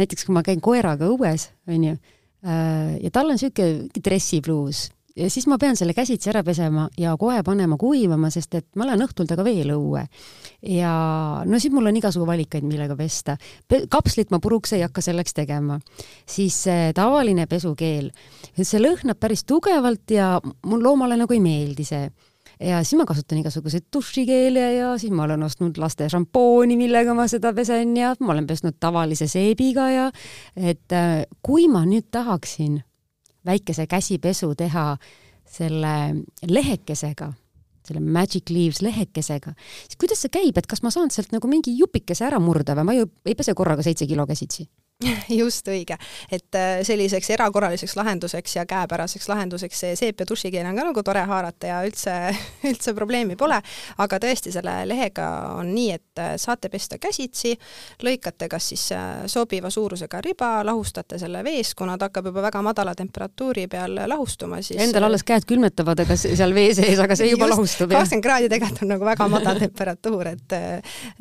näiteks 0.00 0.28
kui 0.28 0.36
ma 0.36 0.44
käin 0.46 0.60
koeraga 0.60 1.08
õues, 1.08 1.50
onju, 1.68 1.96
äh, 2.44 2.96
ja 3.00 3.12
tal 3.14 3.32
on 3.32 3.38
niisugune 3.40 4.02
dressipluus 4.04 4.88
ja 5.20 5.30
siis 5.30 5.46
ma 5.50 5.58
pean 5.60 5.76
selle 5.78 5.94
käsitsi 5.96 6.30
ära 6.32 6.42
pesema 6.46 6.88
ja 6.98 7.14
kohe 7.20 7.42
panema 7.46 7.76
kuivama, 7.80 8.30
sest 8.32 8.54
et 8.58 8.66
ma 8.76 8.86
lähen 8.88 9.04
õhtul 9.04 9.28
temaga 9.28 9.44
veel 9.46 9.74
õue. 9.74 10.06
ja 10.66 10.94
no 11.46 11.60
siis 11.60 11.74
mul 11.74 11.90
on 11.90 12.00
igasugu 12.00 12.26
valikaid, 12.26 12.64
millega 12.64 12.96
pesta. 12.96 13.36
kapslit 13.88 14.30
ma 14.30 14.40
puruks 14.40 14.72
ei 14.76 14.82
hakka 14.86 15.04
selleks 15.04 15.34
tegema. 15.34 15.80
siis 16.26 16.64
tavaline 16.94 17.46
pesukeel, 17.46 18.10
see 18.62 18.80
lõhnab 18.80 19.20
päris 19.20 19.44
tugevalt 19.44 20.10
ja 20.10 20.38
mul 20.66 20.82
loomale 20.82 21.16
nagu 21.20 21.36
ei 21.36 21.40
meeldi 21.44 21.84
see 21.84 22.10
ja 22.60 22.82
siis 22.84 22.98
ma 23.00 23.06
kasutan 23.08 23.40
igasuguseid 23.40 23.88
dušikeele 23.92 24.66
ja 24.74 24.92
siis 24.98 25.12
ma 25.12 25.24
olen 25.24 25.42
ostnud 25.46 25.78
laste 25.80 26.08
šampooni, 26.12 26.76
millega 26.76 27.14
ma 27.16 27.26
seda 27.30 27.54
pesen 27.56 27.96
ja 27.96 28.12
ma 28.20 28.34
olen 28.34 28.46
pesnud 28.46 28.76
tavalise 28.80 29.28
seebiga 29.30 29.88
ja 29.90 30.06
et 30.56 30.92
äh, 30.92 31.24
kui 31.42 31.68
ma 31.72 31.86
nüüd 31.88 32.10
tahaksin 32.12 32.82
väikese 33.46 33.86
käsipesu 33.90 34.54
teha 34.58 34.96
selle 35.50 35.94
lehekesega, 36.46 37.32
selle 37.86 38.00
Magic 38.00 38.50
Leaves 38.50 38.82
lehekesega, 38.84 39.54
siis 39.86 39.98
kuidas 40.00 40.22
see 40.22 40.32
käib, 40.32 40.58
et 40.58 40.68
kas 40.70 40.84
ma 40.84 40.92
saan 40.94 41.10
sealt 41.10 41.32
nagu 41.34 41.50
mingi 41.50 41.74
jupikese 41.78 42.26
ära 42.28 42.38
murda 42.42 42.76
või 42.78 42.86
ma 42.86 42.98
ju 42.98 43.08
ei 43.26 43.34
pese 43.38 43.54
korraga 43.58 43.82
seitse 43.86 44.06
kilo 44.06 44.26
käsitsi? 44.28 44.68
just 45.40 45.68
õige, 45.68 45.96
et 46.32 46.56
äh, 46.58 46.82
selliseks 46.84 47.30
erakorraliseks 47.32 47.96
lahenduseks 47.96 48.56
ja 48.58 48.66
käepäraseks 48.68 49.28
lahenduseks 49.30 49.80
see 49.84 49.94
seep 49.96 50.20
ja 50.20 50.26
dušikeel 50.28 50.66
on 50.68 50.76
ka 50.76 50.84
nagu 50.90 51.04
tore 51.04 51.22
haarata 51.28 51.70
ja 51.70 51.78
üldse, 51.86 52.16
üldse 52.70 52.92
probleemi 52.96 53.36
pole, 53.40 53.56
aga 54.04 54.18
tõesti, 54.20 54.52
selle 54.52 54.74
lehega 54.88 55.28
on 55.56 55.72
nii, 55.72 55.96
et 55.96 56.20
äh, 56.20 56.34
saate 56.40 56.68
pesta 56.72 56.98
käsitsi, 57.00 57.54
lõikate 58.04 58.50
kas 58.52 58.68
siis 58.72 58.84
äh, 58.96 59.24
sobiva 59.30 59.70
suurusega 59.72 60.20
riba, 60.26 60.50
lahustate 60.68 61.18
selle 61.22 61.42
vees, 61.46 61.72
kuna 61.78 61.96
ta 61.96 62.10
hakkab 62.10 62.28
juba 62.30 62.44
väga 62.50 62.62
madala 62.64 62.94
temperatuuri 62.98 63.66
peal 63.72 64.02
lahustuma, 64.10 64.60
siis 64.64 64.82
Endal 64.84 65.08
alles 65.08 65.24
käed 65.24 65.48
külmetavad, 65.48 66.04
aga 66.04 66.18
seal 66.20 66.52
vee 66.56 66.74
sees, 66.76 67.00
aga 67.00 67.16
see 67.16 67.32
juba 67.32 67.48
just, 67.48 67.56
lahustub. 67.56 67.96
kakskümmend 67.96 68.28
kraadi 68.28 68.52
tegelikult 68.52 68.84
on 68.84 68.94
nagu 68.96 69.08
väga 69.08 69.32
madal 69.32 69.60
temperatuur, 69.64 70.34
et 70.34 70.56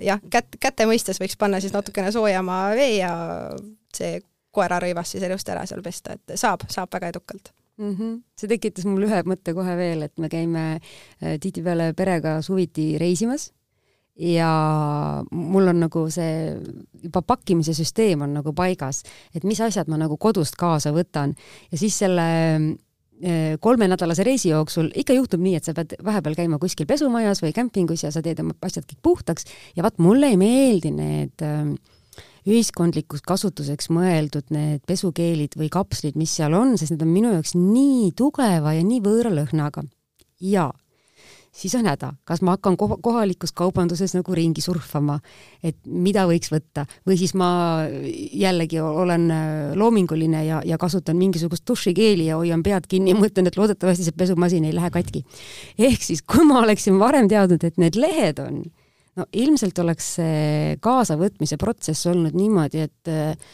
jah, 0.03 0.19
kätt, 0.31 0.59
käte 0.59 0.89
mõistes 0.89 1.23
võiks 1.23 1.39
panna 1.39 1.63
siis 1.63 1.71
natukene 1.75 2.11
soojama 2.11 2.61
vee 2.75 2.97
ja 2.99 3.15
see 3.95 4.19
koerarõivas 4.51 5.13
siis 5.13 5.23
elust 5.23 5.49
ära 5.49 5.65
seal 5.69 5.81
pesta, 5.85 6.17
et 6.17 6.35
saab, 6.39 6.65
saab 6.69 6.91
väga 6.93 7.13
edukalt 7.13 7.53
mm. 7.79 7.95
-hmm. 7.95 8.17
see 8.39 8.49
tekitas 8.51 8.85
mul 8.89 9.07
ühe 9.07 9.21
mõtte 9.27 9.53
kohe 9.57 9.77
veel, 9.77 10.03
et 10.07 10.17
me 10.17 10.29
käime 10.29 10.65
äh, 10.75 11.39
tihtipeale 11.39 11.93
perega 11.93 12.41
suviti 12.45 12.97
reisimas 12.97 13.51
ja 14.19 14.51
mul 15.31 15.71
on 15.71 15.79
nagu 15.85 16.09
see 16.11 16.57
juba 17.03 17.21
pakkimise 17.21 17.73
süsteem 17.73 18.21
on 18.25 18.33
nagu 18.41 18.53
paigas, 18.53 19.03
et 19.35 19.47
mis 19.47 19.61
asjad 19.61 19.87
ma 19.87 19.99
nagu 20.01 20.17
kodust 20.17 20.59
kaasa 20.59 20.91
võtan 20.95 21.35
ja 21.71 21.77
siis 21.79 21.97
selle 22.03 22.25
äh, 22.57 23.55
kolmenädalase 23.59 24.23
reisi 24.27 24.49
jooksul 24.49 24.91
ikka 24.95 25.15
juhtub 25.15 25.43
nii, 25.43 25.55
et 25.55 25.63
sa 25.63 25.73
pead 25.77 25.95
vahepeal 26.03 26.35
käima 26.35 26.59
kuskil 26.59 26.89
pesumajas 26.89 27.43
või 27.45 27.53
kämpingus 27.55 28.03
ja 28.03 28.11
sa 28.11 28.21
teed 28.25 28.41
oma 28.43 28.57
asjad 28.61 28.89
kõik 28.89 29.01
puhtaks 29.01 29.47
ja 29.75 29.87
vaat 29.87 30.03
mulle 30.03 30.33
ei 30.33 30.41
meeldi 30.41 30.91
need 30.91 31.45
äh, 31.45 31.71
ühiskondlikuks 32.47 33.23
kasutuseks 33.27 33.89
mõeldud 33.93 34.51
need 34.55 34.83
pesukeelid 34.87 35.57
või 35.59 35.71
kapslid, 35.73 36.19
mis 36.19 36.35
seal 36.39 36.55
on, 36.57 36.77
sest 36.77 36.95
need 36.95 37.05
on 37.05 37.13
minu 37.13 37.33
jaoks 37.33 37.55
nii 37.57 38.11
tugeva 38.17 38.75
ja 38.77 38.85
nii 38.85 39.01
võõra 39.05 39.33
lõhnaga. 39.33 39.83
ja 40.39 40.69
siis 41.51 41.75
on 41.75 41.87
häda, 41.89 42.13
kas 42.27 42.41
ma 42.45 42.55
hakkan 42.55 42.77
kohalikus 42.77 43.51
kaubanduses 43.55 44.13
nagu 44.15 44.35
ringi 44.35 44.61
surfama, 44.63 45.17
et 45.63 45.77
mida 45.85 46.25
võiks 46.29 46.51
võtta 46.53 46.85
või 47.07 47.17
siis 47.19 47.33
ma 47.37 47.49
jällegi 47.89 48.79
olen 48.83 49.29
äh, 49.33 49.45
loominguline 49.79 50.43
ja, 50.45 50.61
ja 50.65 50.77
kasutan 50.81 51.17
mingisugust 51.19 51.65
dušikeeli 51.67 52.29
ja 52.29 52.39
hoian 52.39 52.63
pead 52.63 52.87
kinni 52.89 53.13
ja 53.13 53.19
mõtlen, 53.19 53.49
et 53.49 53.57
loodetavasti 53.59 54.07
see 54.07 54.17
pesumasin 54.17 54.67
ei 54.69 54.75
lähe 54.75 54.91
katki. 54.93 55.25
ehk 55.77 56.05
siis, 56.05 56.21
kui 56.21 56.45
ma 56.47 56.61
oleksin 56.63 56.99
varem 57.01 57.27
teadnud, 57.31 57.63
et 57.63 57.81
need 57.81 57.99
lehed 57.99 58.39
on 58.43 58.63
no 59.19 59.27
ilmselt 59.35 59.79
oleks 59.83 60.13
see 60.19 60.77
kaasavõtmise 60.83 61.59
protsess 61.59 62.07
olnud 62.09 62.37
niimoodi, 62.37 62.85
et 62.87 63.11
äh, 63.11 63.51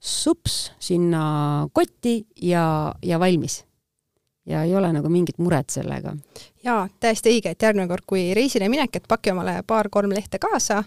sups 0.00 0.72
sinna 0.82 1.66
kotti 1.74 2.20
ja, 2.42 2.94
ja 3.02 3.20
valmis. 3.20 3.64
ja 4.46 4.62
ei 4.62 4.76
ole 4.78 4.92
nagu 4.94 5.08
mingit 5.10 5.38
muret 5.42 5.72
sellega. 5.74 6.14
jaa, 6.64 6.86
täiesti 7.00 7.32
õige, 7.34 7.56
et 7.56 7.62
järgmine 7.62 7.88
kord, 7.90 8.06
kui 8.06 8.28
reisile 8.34 8.68
minek, 8.68 8.96
et 8.96 9.08
paki 9.08 9.32
omale 9.32 9.60
paar-kolm 9.66 10.14
lehte 10.14 10.38
kaasa, 10.38 10.82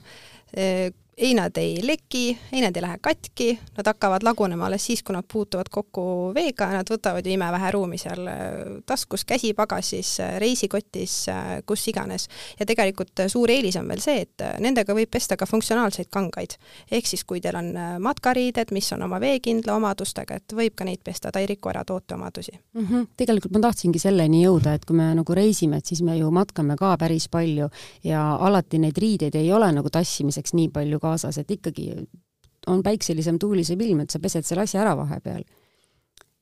äh, 1.22 1.52
ei 1.56 1.88
leki, 1.88 2.38
ei 2.52 2.62
nad 2.62 2.76
ei 2.76 2.82
lähe 2.82 2.98
katki, 3.02 3.60
nad 3.78 3.88
hakkavad 3.88 4.24
lagunema 4.24 4.66
alles 4.66 4.86
siis, 4.86 5.04
kui 5.04 5.14
nad 5.14 5.26
puutuvad 5.32 5.70
kokku 5.72 6.32
veega 6.36 6.70
nad 6.74 6.90
võtavad 6.90 7.26
ju 7.26 7.34
imevähe 7.34 7.72
ruumi 7.72 7.98
seal 8.00 8.28
äh, 8.28 8.44
taskus, 8.88 9.26
käsipagasis, 9.28 10.14
äh, 10.24 10.38
reisikotis, 10.42 11.16
äh, 11.30 11.50
kus 11.68 11.88
iganes. 11.92 12.28
ja 12.60 12.66
tegelikult 12.66 13.26
suur 13.28 13.52
eelis 13.52 13.76
on 13.80 13.88
veel 13.88 14.02
see, 14.04 14.24
et 14.26 14.46
nendega 14.60 14.96
võib 14.96 15.12
pesta 15.12 15.38
ka 15.38 15.46
funktsionaalseid 15.50 16.10
kangaid. 16.12 16.56
ehk 16.92 17.08
siis, 17.08 17.24
kui 17.24 17.42
teil 17.42 17.56
on 17.56 17.74
matkariided, 18.00 18.72
mis 18.72 18.92
on 18.94 19.04
oma 19.04 19.20
veekindla 19.20 19.76
omadustega, 19.76 20.40
et 20.40 20.56
võib 20.56 20.76
ka 20.76 20.88
neid 20.88 21.04
pesta, 21.04 21.32
ta 21.32 21.40
ei 21.40 21.50
riku 21.50 21.70
ära 21.70 21.84
toote 21.84 22.16
omadusi 22.16 22.52
mm. 22.56 22.86
-hmm. 22.86 23.08
tegelikult 23.18 23.54
ma 23.54 23.64
tahtsingi 23.68 24.00
selleni 24.00 24.44
jõuda, 24.46 24.74
et 24.74 24.86
kui 24.86 24.96
me 24.96 25.12
nagu 25.16 25.36
reisime, 25.36 25.78
et 25.78 25.86
siis 25.86 26.02
me 26.02 26.18
ju 26.18 26.32
matkame 26.32 26.76
ka 26.80 26.96
päris 26.98 27.28
palju 27.30 27.70
ja 28.04 28.36
alati 28.36 28.80
neid 28.80 28.98
riideid 28.98 29.36
ei 29.36 29.52
ole 29.54 29.72
nagu 29.72 29.90
tassimiseks 29.90 30.54
nii 30.54 30.70
palju 30.70 31.00
ka 31.00 31.09
kaasas, 31.10 31.42
et 31.42 31.58
ikkagi 31.58 31.92
on 32.68 32.84
päikselisem, 32.84 33.40
tuulisem 33.40 33.82
ilm, 33.82 34.04
et 34.04 34.14
sa 34.14 34.22
pesed 34.22 34.48
selle 34.48 34.66
asja 34.68 34.84
ära 34.84 34.96
vahepeal. 35.00 35.44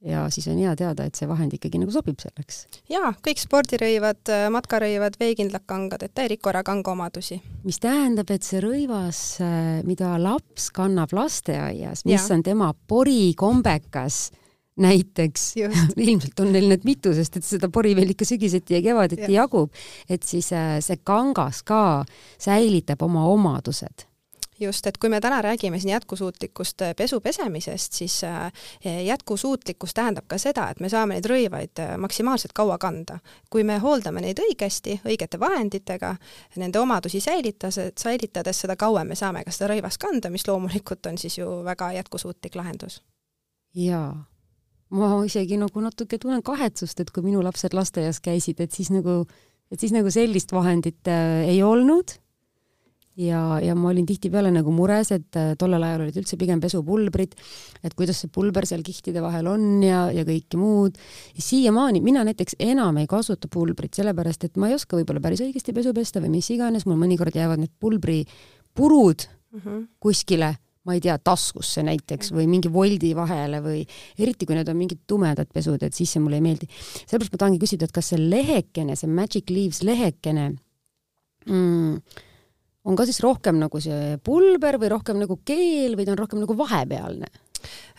ja 0.06 0.28
siis 0.30 0.46
on 0.48 0.60
hea 0.62 0.76
teada, 0.78 1.08
et 1.08 1.18
see 1.18 1.26
vahend 1.26 1.56
ikkagi 1.58 1.80
nagu 1.82 1.92
sobib 1.94 2.20
selleks. 2.22 2.60
jaa, 2.92 3.10
kõik 3.26 3.40
spordirõivad, 3.42 4.30
matkarõivad, 4.54 5.18
veekindlad 5.20 5.66
kangad, 5.66 6.04
et 6.06 6.14
ta 6.14 6.26
ei 6.26 6.36
riku 6.36 6.52
ära 6.52 6.62
kanga 6.66 6.94
omadusi. 6.94 7.40
mis 7.64 7.80
tähendab, 7.82 8.30
et 8.34 8.46
see 8.46 8.62
rõivas, 8.64 9.22
mida 9.88 10.16
laps 10.22 10.70
kannab 10.76 11.16
lasteaias, 11.18 12.06
mis 12.06 12.20
ja. 12.20 12.36
on 12.36 12.44
tema 12.46 12.74
porikombekas, 12.88 14.28
näiteks, 14.78 15.48
ilmselt 16.06 16.46
on 16.46 16.54
neil 16.54 16.70
need 16.70 16.86
mitu, 16.86 17.16
sest 17.18 17.40
et 17.40 17.48
seda 17.48 17.72
pori 17.74 17.96
veel 17.98 18.14
ikka 18.14 18.28
sügiseti 18.30 18.78
ja 18.78 18.84
kevadeti 18.86 19.32
ja. 19.32 19.42
jagub, 19.42 19.74
et 20.10 20.22
siis 20.30 20.52
äh, 20.54 20.78
see 20.86 21.02
kangas 21.02 21.64
ka 21.66 21.82
säilitab 22.38 23.02
oma 23.08 23.26
omadused 23.32 24.06
just, 24.60 24.88
et 24.88 24.98
kui 24.98 25.10
me 25.10 25.20
täna 25.22 25.42
räägime 25.42 25.80
siin 25.80 25.92
jätkusuutlikust 25.92 26.82
äh, 26.82 26.96
pesu 26.96 27.22
pesemisest, 27.22 27.94
siis 27.94 28.24
äh, 28.24 28.52
jätkusuutlikkus 29.06 29.94
tähendab 29.94 30.26
ka 30.28 30.38
seda, 30.38 30.70
et 30.70 30.80
me 30.80 30.90
saame 30.90 31.18
neid 31.18 31.30
rõivaid 31.30 31.82
äh, 31.82 31.96
maksimaalselt 31.98 32.54
kaua 32.54 32.78
kanda. 32.78 33.20
kui 33.50 33.64
me 33.64 33.78
hooldame 33.78 34.22
neid 34.22 34.40
õigesti, 34.40 35.00
õigete 35.06 35.40
vahenditega, 35.40 36.16
nende 36.56 36.80
omadusi 36.80 37.20
säilitas, 37.20 37.80
säilitades, 38.00 38.62
seda 38.62 38.76
kauem 38.76 39.08
me 39.08 39.16
saame 39.16 39.44
ka 39.44 39.52
seda 39.52 39.74
rõivast 39.74 40.02
kanda, 40.02 40.30
mis 40.30 40.48
loomulikult 40.48 41.06
on 41.06 41.18
siis 41.18 41.38
ju 41.38 41.64
väga 41.64 41.92
jätkusuutlik 41.94 42.56
lahendus. 42.56 43.02
jaa, 43.76 44.26
ma 44.90 45.26
isegi 45.26 45.58
nagu 45.58 45.82
natuke 45.82 46.18
tunnen 46.18 46.44
kahetsust, 46.44 47.00
et 47.00 47.12
kui 47.12 47.24
minu 47.24 47.44
lapsed 47.44 47.74
lasteaias 47.74 48.20
käisid, 48.20 48.60
et 48.60 48.72
siis 48.72 48.90
nagu, 48.92 49.26
et 49.72 49.80
siis 49.80 49.92
nagu 49.92 50.12
sellist 50.12 50.52
vahendit 50.52 51.08
äh, 51.08 51.50
ei 51.50 51.64
olnud 51.64 52.18
ja, 53.18 53.42
ja 53.64 53.76
ma 53.78 53.90
olin 53.92 54.06
tihtipeale 54.08 54.52
nagu 54.54 54.72
mures, 54.74 55.12
et 55.16 55.40
äh, 55.40 55.54
tollel 55.60 55.84
ajal 55.84 56.06
olid 56.06 56.20
üldse 56.22 56.38
pigem 56.40 56.62
pesupulbrid, 56.64 57.34
et 57.84 57.96
kuidas 57.98 58.22
see 58.24 58.32
pulber 58.34 58.68
seal 58.70 58.84
kihtide 58.86 59.24
vahel 59.24 59.50
on 59.52 59.66
ja, 59.86 60.08
ja 60.14 60.26
kõike 60.28 60.60
muud. 60.62 61.00
siiamaani 61.34 62.02
mina 62.06 62.24
näiteks 62.28 62.60
enam 62.64 63.02
ei 63.02 63.10
kasuta 63.10 63.50
pulbrit, 63.52 63.98
sellepärast 63.98 64.48
et 64.48 64.62
ma 64.62 64.70
ei 64.70 64.78
oska 64.78 65.00
võib-olla 65.00 65.24
päris 65.24 65.42
õigesti 65.46 65.76
pesu 65.76 65.96
pesta 65.98 66.22
või 66.24 66.38
mis 66.38 66.52
iganes, 66.54 66.86
mul 66.86 67.00
mõnikord 67.02 67.36
jäävad 67.36 67.64
need 67.64 67.74
pulbripurud 67.80 69.28
mm 69.28 69.60
-hmm. 69.60 69.84
kuskile 70.00 70.56
ma 70.88 70.96
ei 70.96 71.02
tea, 71.04 71.18
taskusse 71.20 71.84
näiteks 71.84 72.32
või 72.32 72.46
mingi 72.48 72.72
voldi 72.72 73.12
vahele 73.16 73.60
või 73.60 73.82
eriti, 74.18 74.46
kui 74.48 74.56
need 74.56 74.70
on 74.72 74.78
mingid 74.80 75.02
tumedad 75.08 75.50
pesud, 75.52 75.82
et 75.84 75.94
siis 75.94 76.14
see 76.14 76.22
mulle 76.24 76.40
ei 76.40 76.46
meeldi. 76.46 76.70
sellepärast 77.04 77.34
ma 77.34 77.42
tahangi 77.42 77.60
küsida, 77.60 77.90
et 77.90 77.92
kas 77.92 78.14
see 78.14 78.22
lehekene, 78.22 78.96
see 78.96 79.12
Magic 79.12 79.52
Leaves 79.52 79.84
lehekene 79.84 80.54
mm, 81.44 82.24
on 82.88 82.96
ka 82.96 83.06
siis 83.08 83.20
rohkem 83.24 83.60
nagu 83.60 83.82
see 83.84 84.16
pulber 84.24 84.80
või 84.82 84.92
rohkem 84.96 85.20
nagu 85.20 85.40
keel 85.46 85.98
või 86.00 86.08
ta 86.08 86.16
on 86.16 86.22
rohkem 86.24 86.42
nagu 86.44 86.56
vahepealne? 86.58 87.30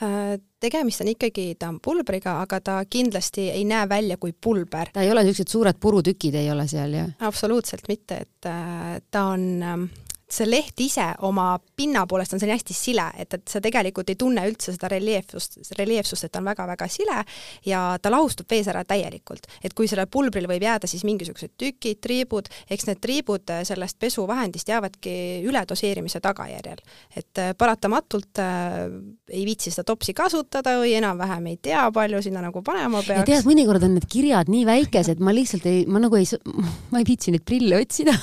Äh, 0.02 0.38
tegemist 0.62 1.02
on 1.02 1.10
ikkagi, 1.12 1.52
ta 1.58 1.68
on 1.72 1.80
pulbriga, 1.82 2.38
aga 2.44 2.60
ta 2.64 2.76
kindlasti 2.88 3.48
ei 3.50 3.64
näe 3.68 3.88
välja 3.90 4.16
kui 4.16 4.32
pulber. 4.32 4.92
ta 4.94 5.02
ei 5.02 5.10
ole 5.10 5.24
niisugused 5.26 5.52
suured 5.52 5.80
purutükid 5.82 6.38
ei 6.38 6.50
ole 6.50 6.68
seal, 6.70 6.94
jah? 6.94 7.10
absoluutselt 7.26 7.88
mitte, 7.90 8.22
et 8.24 8.48
äh, 8.48 9.00
ta 9.10 9.24
on 9.34 9.48
ähm, 9.62 9.88
see 10.32 10.46
leht 10.48 10.80
ise 10.80 11.06
oma 11.24 11.58
pinna 11.76 12.04
poolest 12.06 12.34
on 12.34 12.40
selline 12.40 12.58
hästi 12.58 12.76
sile, 12.76 13.06
et, 13.18 13.34
et 13.34 13.48
sa 13.48 13.62
tegelikult 13.64 14.10
ei 14.12 14.18
tunne 14.20 14.44
üldse 14.48 14.74
seda 14.74 14.90
reljeefsust, 14.92 15.60
reljeefsust, 15.78 16.26
et 16.26 16.32
ta 16.34 16.42
on 16.42 16.50
väga-väga 16.50 16.88
sile 16.92 17.22
ja 17.66 17.82
ta 18.02 18.12
lahustub 18.12 18.48
vees 18.50 18.68
ära 18.68 18.84
täielikult. 18.88 19.48
et 19.64 19.74
kui 19.74 19.88
sellel 19.88 20.08
pulbril 20.10 20.48
võib 20.50 20.64
jääda 20.64 20.90
siis 20.90 21.04
mingisugused 21.08 21.54
tükid, 21.58 22.00
triibud, 22.04 22.50
eks 22.70 22.88
need 22.90 23.00
triibud 23.00 23.54
sellest 23.64 23.98
pesuvahendist 23.98 24.68
jäävadki 24.68 25.14
üledoseerimise 25.48 26.20
tagajärjel. 26.20 26.84
et 27.16 27.38
äh, 27.38 27.54
paratamatult 27.58 28.38
äh, 28.38 28.84
ei 29.28 29.44
viitsi 29.48 29.72
seda 29.72 29.86
topsi 29.88 30.14
kasutada 30.16 30.78
või 30.80 30.94
enam-vähem 30.98 31.46
ei 31.52 31.58
tea, 31.62 31.84
palju 31.94 32.20
sinna 32.24 32.42
nagu 32.44 32.62
panema 32.64 33.02
peaks. 33.06 33.26
tead, 33.28 33.48
mõnikord 33.48 33.84
on 33.86 33.96
need 33.98 34.08
kirjad 34.10 34.50
nii 34.52 34.64
väikesed, 34.68 35.22
ma 35.24 35.34
lihtsalt 35.36 35.66
ei, 35.68 35.84
ma 35.88 36.02
nagu 36.02 36.18
ei, 36.18 36.28
ma 36.92 37.02
ei 37.02 37.08
viitsi 37.08 37.34
neid 37.34 37.44
prille 37.48 37.80
otsida 37.82 38.14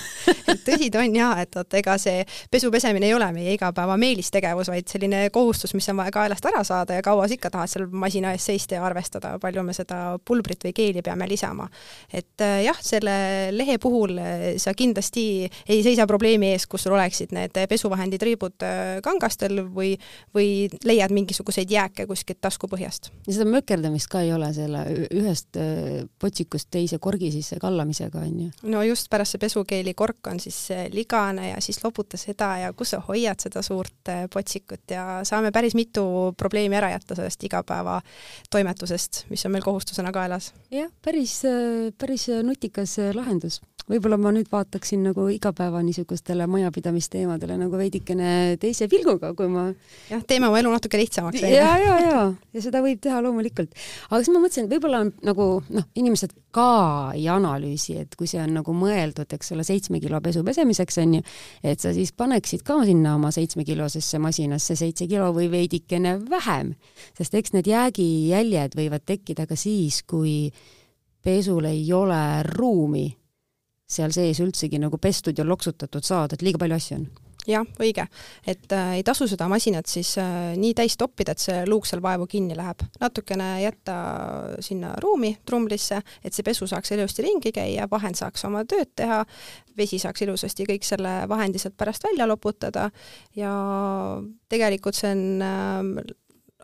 tõsi 0.65 0.89
ta 0.93 1.01
on 1.03 1.15
jaa, 1.15 1.31
et 1.43 1.55
vot 1.55 1.77
ega 1.79 1.95
see 2.01 2.23
pesu 2.51 2.71
pesemine 2.73 3.09
ei 3.09 3.15
ole 3.15 3.27
meie 3.35 3.55
igapäeva 3.55 3.97
meelistegevus, 3.99 4.69
vaid 4.71 4.89
selline 4.89 5.25
kohustus, 5.33 5.73
mis 5.77 5.87
on 5.91 5.99
vaja 6.01 6.13
kaelast 6.15 6.45
ära 6.49 6.63
saada 6.67 6.97
ja 6.97 7.05
kaua 7.05 7.27
sa 7.27 7.37
ikka 7.37 7.51
tahad 7.53 7.71
seal 7.71 7.87
masina 7.91 8.33
ees 8.35 8.45
seista 8.49 8.77
ja 8.77 8.85
arvestada, 8.85 9.35
palju 9.41 9.63
me 9.65 9.75
seda 9.75 9.99
pulbrit 10.25 10.65
või 10.67 10.75
keeli 10.75 11.03
peame 11.05 11.27
lisama. 11.29 11.67
et 12.13 12.41
äh, 12.41 12.63
jah, 12.65 12.79
selle 12.81 13.15
lehe 13.55 13.77
puhul 13.81 14.17
äh, 14.21 14.45
sa 14.61 14.73
kindlasti 14.77 15.25
ei 15.67 15.81
seisa 15.85 16.07
probleemi 16.09 16.53
ees, 16.53 16.67
kus 16.69 16.85
sul 16.85 16.95
oleksid 16.97 17.33
need 17.35 17.57
pesuvahendid 17.69 18.23
riibud 18.25 18.65
äh, 18.65 18.99
kangastel 19.05 19.65
või, 19.73 19.95
või 20.35 20.69
leiad 20.95 21.13
mingisuguseid 21.15 21.71
jääke 21.71 22.07
kuskilt 22.09 22.41
taskupõhjast. 22.41 23.11
ja 23.27 23.37
seda 23.37 23.49
mökerdamist 23.49 24.09
ka 24.11 24.23
ei 24.25 24.33
ole 24.33 24.51
selle 24.55 24.85
ühest 25.11 25.59
potsikust 26.19 26.71
teise 26.71 26.99
korgi 27.03 27.31
sisse 27.35 27.59
kallamisega, 27.61 28.23
on 28.23 28.47
ju? 28.47 28.51
no 28.71 28.83
just, 28.87 29.09
pärast 29.11 29.35
see 29.35 29.45
pesukeeli 29.45 29.93
kork 29.93 30.31
on 30.31 30.39
siis 30.39 30.57
ligane 30.93 31.49
ja 31.49 31.61
siis 31.61 31.83
loputa 31.83 32.17
seda 32.19 32.55
ja 32.63 32.73
kus 32.73 32.95
sa 32.95 33.01
hoiad 33.07 33.41
seda 33.41 33.61
suurt 33.65 34.11
äh, 34.11 34.25
potsikut 34.31 34.91
ja 34.91 35.21
saame 35.27 35.51
päris 35.55 35.75
mitu 35.75 36.33
probleemi 36.37 36.79
ära 36.79 36.91
jätta 36.95 37.17
sellest 37.17 37.43
igapäeva 37.47 37.99
toimetusest, 38.51 39.25
mis 39.29 39.45
on 39.45 39.55
meil 39.55 39.65
kohustusena 39.65 40.13
kaelas. 40.15 40.53
jah, 40.71 40.91
päris, 41.05 41.41
äh, 41.45 41.91
päris 41.97 42.29
nutikas 42.43 42.99
äh, 42.99 43.13
lahendus 43.15 43.61
võib-olla 43.89 44.17
ma 44.17 44.31
nüüd 44.33 44.47
vaataksin 44.49 45.03
nagu 45.05 45.27
igapäeva 45.29 45.81
niisugustele 45.85 46.47
majapidamisteemadele 46.49 47.57
nagu 47.59 47.77
veidikene 47.77 48.57
teise 48.61 48.87
pilguga, 48.89 49.33
kui 49.37 49.49
ma 49.51 49.67
jah, 50.09 50.23
teeme 50.25 50.49
oma 50.49 50.57
elu 50.61 50.71
natuke 50.73 50.84
lihtsamaks. 50.93 51.41
ja, 51.41 51.71
ja, 51.81 51.95
ja, 52.03 52.19
ja 52.55 52.61
seda 52.63 52.81
võib 52.85 53.01
teha 53.01 53.21
loomulikult. 53.23 53.73
aga 54.09 54.19
siis 54.21 54.31
ma 54.33 54.41
mõtlesin, 54.43 54.67
et 54.67 54.75
võib-olla 54.75 55.01
on 55.05 55.11
nagu 55.25 55.47
noh, 55.73 55.87
inimesed 55.97 56.35
ka 56.55 56.67
ei 57.17 57.25
analüüsi, 57.31 57.97
et 58.05 58.15
kui 58.19 58.29
see 58.29 58.39
on 58.43 58.53
nagu 58.59 58.75
mõeldud, 58.75 59.33
eks 59.37 59.51
ole, 59.55 59.65
seitsme 59.67 59.99
kilo 60.03 60.21
pesu 60.23 60.43
pesemiseks 60.45 61.01
onju, 61.03 61.25
et 61.65 61.83
sa 61.83 61.91
siis 61.95 62.13
paneksid 62.15 62.63
ka 62.67 62.79
sinna 62.87 63.15
oma 63.19 63.33
seitsmekilosesse 63.35 64.21
masinasse 64.23 64.77
seitse 64.79 65.09
kilo 65.11 65.31
või 65.35 65.49
veidikene 65.51 66.17
vähem, 66.29 66.75
sest 67.17 67.35
eks 67.35 67.55
need 67.57 67.69
jäägijäljed 67.71 68.77
võivad 68.77 69.05
tekkida 69.05 69.47
ka 69.49 69.57
siis, 69.59 70.03
kui 70.07 70.51
pesul 71.25 71.65
ei 71.67 71.85
ole 71.93 72.23
ruumi 72.53 73.07
seal 73.85 74.13
sees 74.13 74.39
üldsegi 74.41 74.79
nagu 74.81 74.97
pestud 75.01 75.37
ja 75.37 75.45
loksutatud 75.45 76.05
saada, 76.05 76.33
et 76.33 76.45
liiga 76.45 76.61
palju 76.61 76.77
asju 76.79 76.97
on 76.97 77.05
jah, 77.47 77.65
õige. 77.81 78.07
et 78.47 78.71
äh, 78.73 78.95
ei 78.99 79.03
tasu 79.05 79.27
seda 79.29 79.47
masinat 79.51 79.89
siis 79.89 80.15
äh, 80.21 80.53
nii 80.59 80.73
täis 80.77 80.97
toppida, 80.97 81.35
et 81.35 81.43
see 81.43 81.63
luuk 81.69 81.87
seal 81.87 82.01
vaevu 82.03 82.27
kinni 82.29 82.57
läheb. 82.57 82.83
natukene 82.99 83.49
jätta 83.63 83.95
sinna 84.63 84.95
ruumi 85.01 85.35
trumlisse, 85.45 86.01
et 86.23 86.33
see 86.33 86.45
pesu 86.45 86.67
saaks 86.67 86.91
ilusti 86.95 87.25
ringi 87.25 87.53
käia, 87.55 87.87
vahend 87.91 88.19
saaks 88.19 88.45
oma 88.49 88.65
tööd 88.65 88.91
teha, 88.95 89.23
vesi 89.77 89.99
saaks 90.01 90.25
ilusasti 90.25 90.67
kõik 90.69 90.85
selle 90.87 91.15
vahendi 91.29 91.61
sealt 91.61 91.77
pärast 91.77 92.05
välja 92.07 92.27
loputada 92.27 92.89
ja 93.35 93.55
tegelikult 94.49 94.97
see 94.97 95.11
on 95.15 95.25
äh, 95.45 96.15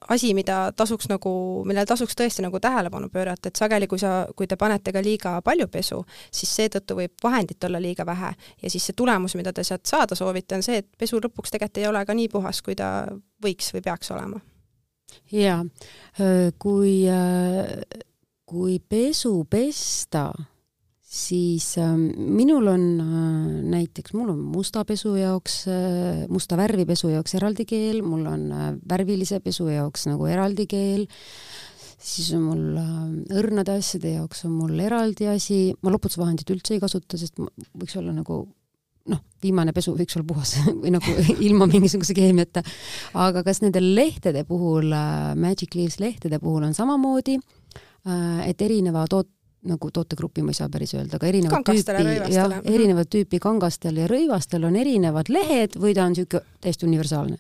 asi, 0.10 0.34
mida 0.34 0.72
tasuks 0.78 1.08
nagu, 1.12 1.32
millele 1.68 1.86
tasuks 1.90 2.16
tõesti 2.18 2.44
nagu 2.46 2.60
tähelepanu 2.62 3.10
pöörata, 3.14 3.52
et 3.52 3.60
sageli, 3.60 3.88
kui 3.88 4.00
sa, 4.02 4.26
kui 4.36 4.48
te 4.50 4.58
panete 4.60 4.94
ka 4.94 5.04
liiga 5.04 5.36
palju 5.46 5.68
pesu, 5.72 6.02
siis 6.34 6.54
seetõttu 6.58 6.98
võib 6.98 7.14
vahendit 7.24 7.64
olla 7.68 7.82
liiga 7.82 8.06
vähe 8.08 8.32
ja 8.34 8.70
siis 8.72 8.90
see 8.90 8.98
tulemus, 8.98 9.36
mida 9.40 9.54
te 9.54 9.66
sealt 9.68 9.86
saada 9.90 10.18
soovite, 10.18 10.58
on 10.58 10.66
see, 10.66 10.82
et 10.82 10.90
pesu 10.98 11.22
lõpuks 11.22 11.54
tegelikult 11.54 11.82
ei 11.82 11.90
ole 11.90 12.06
ka 12.06 12.16
nii 12.18 12.30
puhas, 12.32 12.62
kui 12.66 12.76
ta 12.76 12.92
võiks 13.44 13.74
või 13.76 13.84
peaks 13.86 14.12
olema. 14.16 14.42
jaa, 15.32 15.62
kui, 16.60 16.96
kui 18.46 18.80
pesu 18.90 19.36
pesta 19.50 20.30
siis 21.12 21.74
äh, 21.82 21.92
minul 22.16 22.70
on 22.72 22.84
äh, 23.04 23.10
näiteks, 23.74 24.14
mul 24.16 24.32
on 24.32 24.40
musta 24.54 24.86
pesu 24.88 25.18
jaoks 25.20 25.66
äh,, 25.68 26.24
musta 26.32 26.56
värvi 26.60 26.86
pesu 26.88 27.12
jaoks 27.12 27.36
eraldi 27.36 27.66
keel, 27.68 28.00
mul 28.06 28.24
on 28.32 28.46
äh, 28.56 28.70
värvilise 28.90 29.42
pesu 29.44 29.68
jaoks 29.68 30.08
nagu 30.08 30.30
eraldi 30.32 30.70
keel, 30.72 31.04
siis 32.00 32.32
on 32.38 32.46
mul 32.48 32.80
äh, 32.80 33.42
õrnade 33.42 33.76
asjade 33.82 34.16
jaoks 34.16 34.46
on 34.48 34.56
mul 34.62 34.80
eraldi 34.80 35.28
asi, 35.34 35.60
ma 35.84 35.92
loputusvahendit 35.92 36.56
üldse 36.56 36.78
ei 36.78 36.84
kasuta, 36.84 37.20
sest 37.20 37.44
võiks 37.44 37.98
olla 38.00 38.16
nagu 38.16 38.46
noh, 39.12 39.22
viimane 39.44 39.76
pesu 39.76 39.98
võiks 39.98 40.16
olla 40.16 40.30
puhas 40.32 40.56
või 40.82 40.96
nagu 40.96 41.18
ilma 41.44 41.68
mingisuguse 41.68 42.16
keemiata. 42.16 42.64
aga 43.20 43.44
kas 43.44 43.60
nende 43.66 43.84
lehtede 43.84 44.46
puhul 44.48 44.96
äh,, 44.96 45.36
Magic 45.36 45.76
Leaves 45.76 46.00
lehtede 46.00 46.40
puhul 46.40 46.70
on 46.70 46.78
samamoodi 46.78 47.36
äh,, 47.36 48.48
et 48.48 48.64
erineva 48.64 49.04
toot-, 49.12 49.36
nagu 49.68 49.92
tootegrupi 49.94 50.42
ma 50.42 50.54
ei 50.54 50.58
saa 50.58 50.70
päris 50.74 50.94
öelda, 50.96 51.20
aga 51.20 51.28
erinevat 51.30 51.66
tüüpi, 51.68 52.34
jah, 52.34 52.48
mhm. 52.50 52.74
erinevat 52.74 53.10
tüüpi 53.14 53.40
kangastel 53.42 54.00
ja 54.02 54.08
rõivastel 54.10 54.66
on 54.66 54.76
erinevad 54.76 55.30
lehed 55.30 55.78
või 55.78 55.94
ta 55.98 56.08
on 56.08 56.16
niisugune 56.16 56.62
täiesti 56.62 56.88
universaalne? 56.90 57.38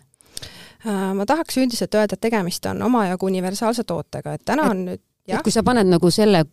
Äh, 0.85 1.05
ma 1.17 1.25
tahaks 1.29 1.57
üldiselt 1.61 1.97
öelda, 1.97 2.17
et 2.17 2.23
tegemist 2.29 2.65
on 2.69 2.81
omajagu 2.85 3.29
universaalse 3.29 3.85
tootega, 3.89 4.35
et 4.37 4.45
täna 4.45 4.67
et, 4.67 4.75
on 4.75 4.83
nüüd 4.89 5.01
jah. 5.01 5.39
et 5.39 5.45
kui 5.45 5.53
sa 5.53 5.63
paned 5.65 5.89
nagu 5.89 6.11
selle 6.13 6.45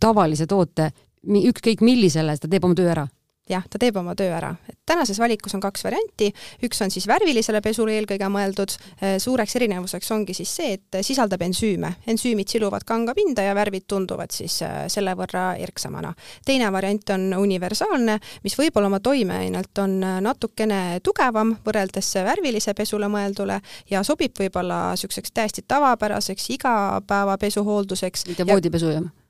tavalise 0.00 0.48
toote 0.48 0.90
ükskõik 1.22 1.84
millisele, 1.84 2.34
ta 2.40 2.48
teeb 2.50 2.64
oma 2.64 2.76
töö 2.78 2.90
ära 2.92 3.06
jah, 3.52 3.64
ta 3.70 3.80
teeb 3.80 3.96
oma 4.00 4.14
töö 4.18 4.32
ära. 4.34 4.54
et 4.68 4.78
tänases 4.86 5.18
valikus 5.20 5.54
on 5.54 5.62
kaks 5.62 5.84
varianti, 5.84 6.32
üks 6.66 6.82
on 6.84 6.90
siis 6.90 7.06
värvilisele 7.08 7.60
pesule 7.64 7.94
eelkõige 7.96 8.28
mõeldud, 8.32 8.74
äh, 9.02 9.16
suureks 9.22 9.56
erinevuseks 9.56 10.10
ongi 10.14 10.34
siis 10.34 10.54
see, 10.56 10.72
et 10.78 11.00
sisaldab 11.04 11.42
ensüüme. 11.42 11.94
ensüümid 12.06 12.48
siluvad 12.48 12.84
kanga 12.88 13.14
pinda 13.14 13.42
ja 13.42 13.54
värvid 13.54 13.86
tunduvad 13.88 14.34
siis 14.34 14.60
äh, 14.62 14.86
selle 14.88 15.14
võrra 15.18 15.56
erksamana. 15.58 16.14
teine 16.44 16.72
variant 16.72 17.10
on 17.10 17.32
universaalne, 17.38 18.18
mis 18.44 18.58
võib-olla 18.58 18.90
oma 18.90 19.00
toimeainelt 19.00 19.78
on 19.78 20.02
äh, 20.02 20.20
natukene 20.20 21.00
tugevam 21.02 21.56
võrreldes 21.64 22.14
värvilise 22.24 22.74
pesule 22.74 23.08
mõeldule 23.08 23.60
ja 23.90 24.02
sobib 24.02 24.38
võib-olla 24.38 24.92
niisuguseks 24.92 25.32
täiesti 25.32 25.64
tavapäraseks 25.68 26.50
igapäevapesu 26.58 27.64
hoolduseks. 27.64 28.26
mitte 28.26 28.46
voodipesu, 28.46 28.94
jah? 28.98 29.21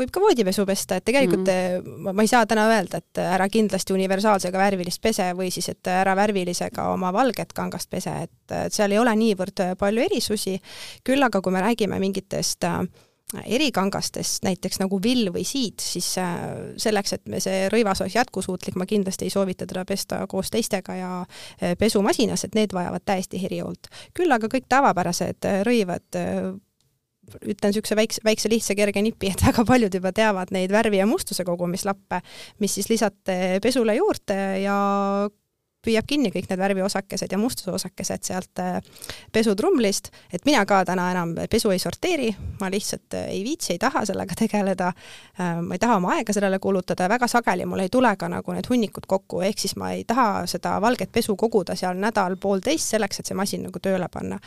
Võib 0.00 0.12
ka 0.14 0.22
voodipesu 0.22 0.64
pesta, 0.68 0.98
et 0.98 1.06
tegelikult 1.06 1.46
mm 1.46 1.52
-hmm. 1.52 1.98
ma, 2.06 2.14
ma 2.16 2.26
ei 2.26 2.32
saa 2.32 2.46
täna 2.46 2.66
öelda, 2.70 3.02
et 3.02 3.20
ära 3.22 3.48
kindlasti 3.48 3.96
universaalsega 3.96 4.58
värvilist 4.58 5.02
pese 5.02 5.30
või 5.36 5.50
siis, 5.50 5.68
et 5.68 5.92
ära 5.92 6.16
värvilisega 6.16 6.88
oma 6.94 7.12
valget 7.12 7.52
kangast 7.52 7.90
pese, 7.90 8.16
et, 8.24 8.72
seal 8.72 8.92
ei 8.92 8.98
ole 8.98 9.14
niivõrd 9.16 9.76
palju 9.78 10.02
erisusi, 10.02 10.58
küll 11.04 11.22
aga 11.22 11.40
kui 11.40 11.52
me 11.52 11.62
räägime 11.62 12.00
mingitest 12.02 12.64
äh, 12.64 12.82
erikangastest, 13.44 14.42
näiteks 14.44 14.80
nagu 14.80 14.98
vill 15.02 15.30
või 15.34 15.44
siid, 15.46 15.80
siis 15.82 16.08
äh, 16.18 16.40
selleks, 16.80 17.14
et 17.14 17.28
me 17.30 17.40
see 17.42 17.68
rõivas 17.72 18.02
oleks 18.02 18.16
jätkusuutlik, 18.16 18.78
ma 18.80 18.86
kindlasti 18.90 19.28
ei 19.28 19.34
soovita 19.34 19.68
teda 19.70 19.84
pesta 19.88 20.24
koos 20.30 20.50
teistega 20.50 20.96
ja 20.98 21.12
äh, 21.20 21.76
pesumasinas, 21.78 22.44
et 22.44 22.58
need 22.58 22.74
vajavad 22.74 23.06
täiesti 23.06 23.42
herihoolt. 23.42 23.90
küll 24.16 24.32
aga 24.32 24.50
kõik 24.50 24.66
tavapärased 24.68 25.46
äh, 25.46 25.62
rõivad 25.66 26.20
ütlen 27.40 27.72
niisuguse 27.72 27.96
väikse, 27.98 28.24
väikse 28.24 28.52
lihtsa 28.52 28.76
kerge 28.78 29.02
nipi, 29.04 29.32
et 29.34 29.44
väga 29.46 29.64
paljud 29.68 29.94
juba 30.00 30.12
teavad 30.16 30.54
neid 30.54 30.72
värvi 30.72 31.00
ja 31.00 31.08
mustuse 31.10 31.44
kogumislappe, 31.46 32.22
mis 32.60 32.78
siis 32.78 32.90
lisate 32.92 33.60
pesule 33.62 33.96
juurde 33.98 34.40
ja 34.64 34.78
püüab 35.84 36.06
kinni 36.08 36.30
kõik 36.32 36.48
need 36.50 36.60
värviosakesed 36.60 37.32
ja 37.32 37.38
mustusosakesed 37.40 38.24
sealt 38.26 38.60
äh, 38.60 38.78
pesutrumlist, 39.32 40.10
et 40.32 40.44
mina 40.48 40.62
ka 40.68 40.82
täna 40.88 41.06
enam 41.14 41.32
pesu 41.50 41.72
ei 41.72 41.80
sorteeri, 41.80 42.28
ma 42.60 42.68
lihtsalt 42.72 43.16
ei 43.22 43.40
viitsi, 43.46 43.74
ei 43.74 43.80
taha 43.80 44.04
sellega 44.08 44.36
tegeleda, 44.36 44.90
äh, 45.40 45.62
ma 45.64 45.76
ei 45.76 45.82
taha 45.82 45.96
oma 46.00 46.14
aega 46.18 46.36
sellele 46.36 46.60
kulutada 46.60 47.06
ja 47.06 47.12
väga 47.14 47.30
sageli 47.30 47.64
mul 47.68 47.84
ei 47.86 47.92
tule 47.92 48.12
ka 48.20 48.28
nagu 48.28 48.56
need 48.56 48.68
hunnikud 48.68 49.08
kokku, 49.08 49.40
ehk 49.46 49.64
siis 49.64 49.76
ma 49.80 49.94
ei 49.96 50.04
taha 50.04 50.44
seda 50.50 50.76
valget 50.84 51.12
pesu 51.12 51.36
koguda 51.40 51.76
seal 51.78 51.96
nädal-poolteist 52.00 52.96
selleks, 52.96 53.20
et 53.20 53.32
see 53.32 53.38
masin 53.38 53.64
nagu 53.68 53.80
tööle 53.80 54.08
panna 54.12 54.40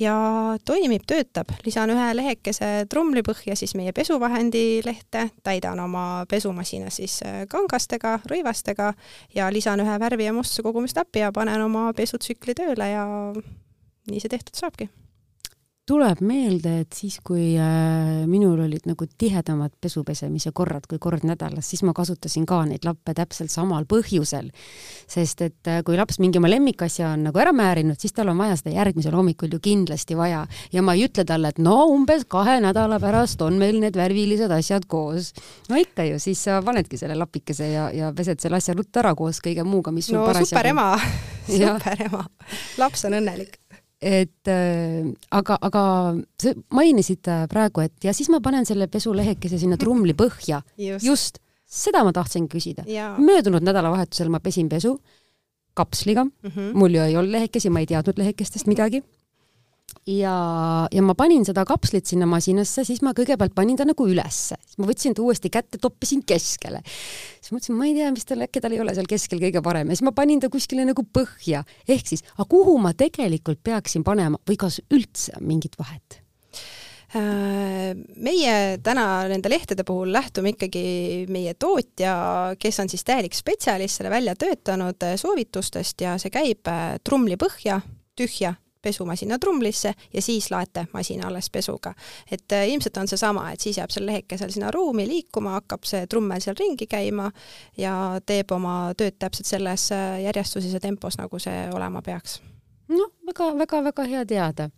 ja 0.00 0.16
toimib, 0.64 1.04
töötab, 1.06 1.52
lisan 1.66 1.90
ühe 1.94 2.08
lehekese 2.16 2.86
trumlipõhja 2.90 3.56
siis 3.58 3.74
meie 3.78 3.92
pesuvahendi 3.96 4.82
lehte, 4.84 5.28
täidan 5.46 5.80
oma 5.80 6.26
pesumasina 6.30 6.90
siis 6.90 7.20
äh, 7.26 7.44
kangastega, 7.48 8.18
rõivastega 8.30 8.92
ja 9.34 9.48
lisan 9.52 9.82
ühe 9.84 9.98
värvi 10.00 10.28
ja 10.28 10.36
mustuse 10.36 10.66
kogumistapi 10.66 11.24
ja 11.24 11.32
panen 11.32 11.64
oma 11.64 11.88
pesutsükli 11.96 12.56
tööle 12.56 12.92
ja 12.92 13.06
nii 14.10 14.22
see 14.22 14.32
tehtud 14.32 14.58
saabki 14.58 14.90
tuleb 15.86 16.20
meelde, 16.26 16.80
et 16.82 16.96
siis, 16.98 17.20
kui 17.24 17.52
äh, 17.62 18.24
minul 18.26 18.58
olid 18.64 18.88
nagu 18.90 19.06
tihedamad 19.06 19.70
pesupesemise 19.80 20.50
korrad 20.56 20.88
kui 20.90 20.98
kord 21.02 21.22
nädalas, 21.26 21.68
siis 21.70 21.84
ma 21.86 21.94
kasutasin 21.94 22.46
ka 22.48 22.58
neid 22.66 22.82
lappe 22.86 23.14
täpselt 23.14 23.52
samal 23.54 23.86
põhjusel. 23.86 24.50
sest 25.06 25.44
et 25.46 25.70
äh, 25.70 25.82
kui 25.86 25.98
laps 25.98 26.18
mingi 26.18 26.40
oma 26.40 26.50
lemmikasja 26.50 27.12
on 27.14 27.28
nagu 27.28 27.38
ära 27.38 27.52
määrinud, 27.54 28.00
siis 28.02 28.16
tal 28.16 28.32
on 28.32 28.38
vaja 28.42 28.56
seda 28.58 28.74
järgmisel 28.74 29.14
hommikul 29.14 29.54
ju 29.54 29.60
kindlasti 29.62 30.18
vaja. 30.18 30.42
Ja 30.74 30.82
ma 30.82 30.96
ei 30.98 31.06
ütle 31.06 31.24
talle, 31.28 31.54
et 31.54 31.62
no 31.62 31.76
umbes 31.92 32.26
kahe 32.26 32.58
nädala 32.64 32.98
pärast 33.02 33.42
on 33.46 33.60
meil 33.60 33.78
need 33.82 33.94
värvilised 33.96 34.50
asjad 34.50 34.88
koos. 34.90 35.32
no 35.70 35.78
ikka 35.78 36.08
ju, 36.10 36.18
siis 36.18 36.42
sa 36.48 36.58
panedki 36.66 36.98
selle 36.98 37.14
lapikese 37.14 37.70
ja, 37.70 37.90
ja 37.94 38.10
pesed 38.16 38.42
selle 38.42 38.58
asja 38.58 38.74
ruttu 38.74 38.98
ära 38.98 39.14
koos 39.14 39.38
kõige 39.44 39.62
muuga, 39.62 39.94
mis 39.94 40.10
no 40.10 40.26
super 40.34 40.66
ema 40.66 40.96
super 41.46 42.02
ema, 42.08 42.26
laps 42.80 43.06
on 43.06 43.20
õnnelik 43.20 43.60
et 44.02 44.50
äh, 44.52 45.06
aga, 45.30 45.58
aga 45.68 45.82
sa 46.42 46.52
mainisid 46.76 47.28
praegu, 47.50 47.84
et 47.86 48.08
ja 48.08 48.14
siis 48.16 48.30
ma 48.32 48.42
panen 48.44 48.68
selle 48.68 48.88
pesulehekese 48.92 49.58
sinna 49.58 49.78
trumli 49.80 50.16
põhja. 50.16 50.62
just, 51.08 51.40
seda 51.66 52.04
ma 52.06 52.12
tahtsin 52.16 52.48
küsida. 52.48 52.86
möödunud 53.18 53.64
nädalavahetusel 53.64 54.32
ma 54.32 54.40
pesin 54.40 54.68
pesu 54.68 54.98
kapsliga 55.76 56.24
mm, 56.24 56.50
-hmm. 56.50 56.72
mul 56.74 56.94
ju 56.94 57.02
ei 57.02 57.16
olnud 57.16 57.32
lehekesi, 57.32 57.70
ma 57.70 57.80
ei 57.80 57.86
teadnud 57.86 58.18
lehekestest 58.18 58.66
midagi 58.66 59.02
ja, 60.06 60.34
ja 60.92 61.02
ma 61.02 61.14
panin 61.18 61.44
seda 61.46 61.64
kapslit 61.66 62.06
sinna 62.08 62.28
masinasse, 62.30 62.84
siis 62.86 63.02
ma 63.04 63.12
kõigepealt 63.16 63.54
panin 63.56 63.78
ta 63.78 63.86
nagu 63.88 64.06
ülesse, 64.08 64.58
siis 64.62 64.78
ma 64.80 64.88
võtsin 64.88 65.16
ta 65.16 65.24
uuesti 65.24 65.50
kätte, 65.52 65.80
toppisin 65.82 66.22
keskele. 66.26 66.82
siis 66.86 67.52
mõtlesin, 67.54 67.78
ma 67.78 67.88
ei 67.88 67.96
tea, 67.98 68.12
mis 68.14 68.28
tal, 68.28 68.44
äkki 68.46 68.62
tal 68.62 68.76
ei 68.76 68.82
ole 68.82 68.94
seal 68.96 69.08
keskel 69.10 69.42
kõige 69.42 69.62
parem 69.64 69.90
ja 69.90 69.98
siis 69.98 70.06
ma 70.06 70.14
panin 70.16 70.42
ta 70.42 70.50
kuskile 70.52 70.86
nagu 70.86 71.02
põhja, 71.02 71.64
ehk 71.88 72.12
siis, 72.14 72.22
aga 72.36 72.46
kuhu 72.50 72.76
ma 72.82 72.94
tegelikult 72.94 73.62
peaksin 73.66 74.06
panema 74.06 74.38
või 74.46 74.58
kas 74.60 74.80
üldse 74.94 75.34
on 75.40 75.48
mingit 75.50 75.74
vahet? 75.80 76.22
Äh, 77.16 77.94
meie 78.18 78.54
täna 78.82 79.06
nende 79.30 79.50
lehtede 79.50 79.84
puhul 79.86 80.10
lähtume 80.12 80.52
ikkagi 80.54 81.26
meie 81.32 81.54
tootja, 81.54 82.54
kes 82.58 82.82
on 82.82 82.90
siis 82.90 83.06
täielik 83.06 83.34
spetsialist, 83.34 84.00
selle 84.00 84.10
välja 84.10 84.34
töötanud 84.38 85.06
soovitustest 85.18 86.02
ja 86.02 86.14
see 86.20 86.34
käib 86.34 86.70
äh, 86.70 86.98
trumli 87.06 87.38
põhja, 87.40 87.80
tühja 88.18 88.56
pesumasina 88.86 89.38
trumlisse 89.42 89.92
ja 90.12 90.22
siis 90.22 90.50
laete 90.50 90.86
masina 90.92 91.26
alles 91.28 91.50
pesuga. 91.50 91.94
et 92.30 92.52
äh, 92.52 92.68
ilmselt 92.68 92.96
on 93.02 93.08
seesama, 93.10 93.50
et 93.52 93.60
siis 93.60 93.78
jääb 93.80 93.90
seal 93.90 94.06
lehekesel 94.06 94.54
sinna 94.54 94.70
ruumi 94.70 95.08
liikuma, 95.08 95.58
hakkab 95.58 95.84
see 95.88 96.06
trummel 96.06 96.40
seal 96.44 96.58
ringi 96.58 96.86
käima 96.86 97.30
ja 97.76 98.20
teeb 98.26 98.52
oma 98.52 98.94
tööd 98.96 99.18
täpselt 99.18 99.50
selles 99.50 99.90
äh, 99.94 100.20
järjestuses 100.26 100.72
ja 100.72 100.80
tempos, 100.80 101.18
nagu 101.18 101.42
see 101.42 101.68
olema 101.74 102.02
peaks. 102.02 102.40
noh, 102.88 103.12
väga-väga-väga 103.26 104.10
hea 104.10 104.26
teada 104.26 104.70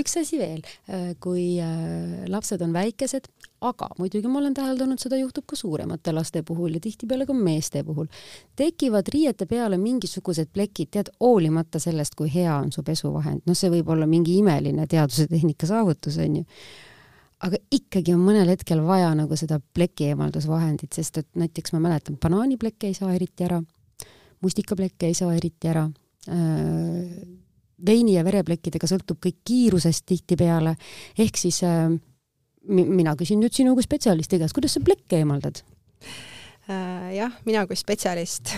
üks 0.00 0.16
asi 0.20 0.38
veel, 0.40 0.64
äh, 0.90 1.12
kui 1.22 1.58
äh, 1.62 2.26
lapsed 2.30 2.62
on 2.64 2.74
väikesed, 2.76 3.28
aga 3.60 3.90
muidugi 3.98 4.28
ma 4.30 4.40
olen 4.40 4.54
täheldanud, 4.56 5.00
seda 5.02 5.18
juhtub 5.20 5.44
ka 5.48 5.56
suuremate 5.58 6.14
laste 6.16 6.42
puhul 6.46 6.78
ja 6.78 6.80
tihtipeale 6.80 7.26
ka 7.28 7.36
meeste 7.36 7.82
puhul, 7.84 8.08
tekivad 8.56 9.08
riiete 9.12 9.46
peale 9.50 9.76
mingisugused 9.80 10.52
plekid, 10.54 10.92
tead, 10.96 11.10
hoolimata 11.20 11.82
sellest, 11.82 12.16
kui 12.16 12.30
hea 12.32 12.54
on 12.56 12.72
su 12.72 12.84
pesuvahend, 12.86 13.44
noh, 13.46 13.58
see 13.58 13.72
võib 13.72 13.90
olla 13.92 14.08
mingi 14.08 14.38
imeline 14.40 14.86
teaduse 14.90 15.28
tehnika 15.30 15.68
saavutus, 15.68 16.16
onju 16.20 16.46
aga 17.40 17.56
ikkagi 17.72 18.14
on 18.14 18.24
mõnel 18.24 18.50
hetkel 18.52 18.82
vaja 18.84 19.12
nagu 19.16 19.36
seda 19.38 19.60
pleki 19.74 20.10
eemaldusvahendit, 20.12 20.92
sest 20.92 21.22
et 21.22 21.28
näiteks 21.40 21.72
ma 21.72 21.80
mäletan, 21.86 22.18
banaaniplekke 22.20 22.90
ei 22.90 22.96
saa 22.96 23.14
eriti 23.16 23.46
ära, 23.46 23.60
mustikaplekke 24.44 25.08
ei 25.08 25.16
saa 25.16 25.32
eriti 25.36 25.70
ära 25.72 25.86
äh,, 26.28 27.14
veini 27.86 28.16
ja 28.16 28.24
vereplekkidega 28.26 28.88
sõltub 28.90 29.20
kõik 29.22 29.40
kiirusest 29.46 30.06
tihtipeale, 30.08 30.76
ehk 31.18 31.40
siis 31.40 31.62
äh, 31.66 31.88
mina 32.68 33.16
küsin 33.18 33.40
nüüd 33.42 33.56
sinu 33.56 33.74
kui 33.76 33.86
spetsialisti 33.86 34.40
käest, 34.40 34.56
kuidas 34.56 34.76
sa 34.76 34.84
plekke 34.84 35.22
eemaldad? 35.22 35.62
Äh, 36.70 37.14
jah, 37.16 37.32
mina 37.48 37.64
kui 37.66 37.78
spetsialist 37.78 38.52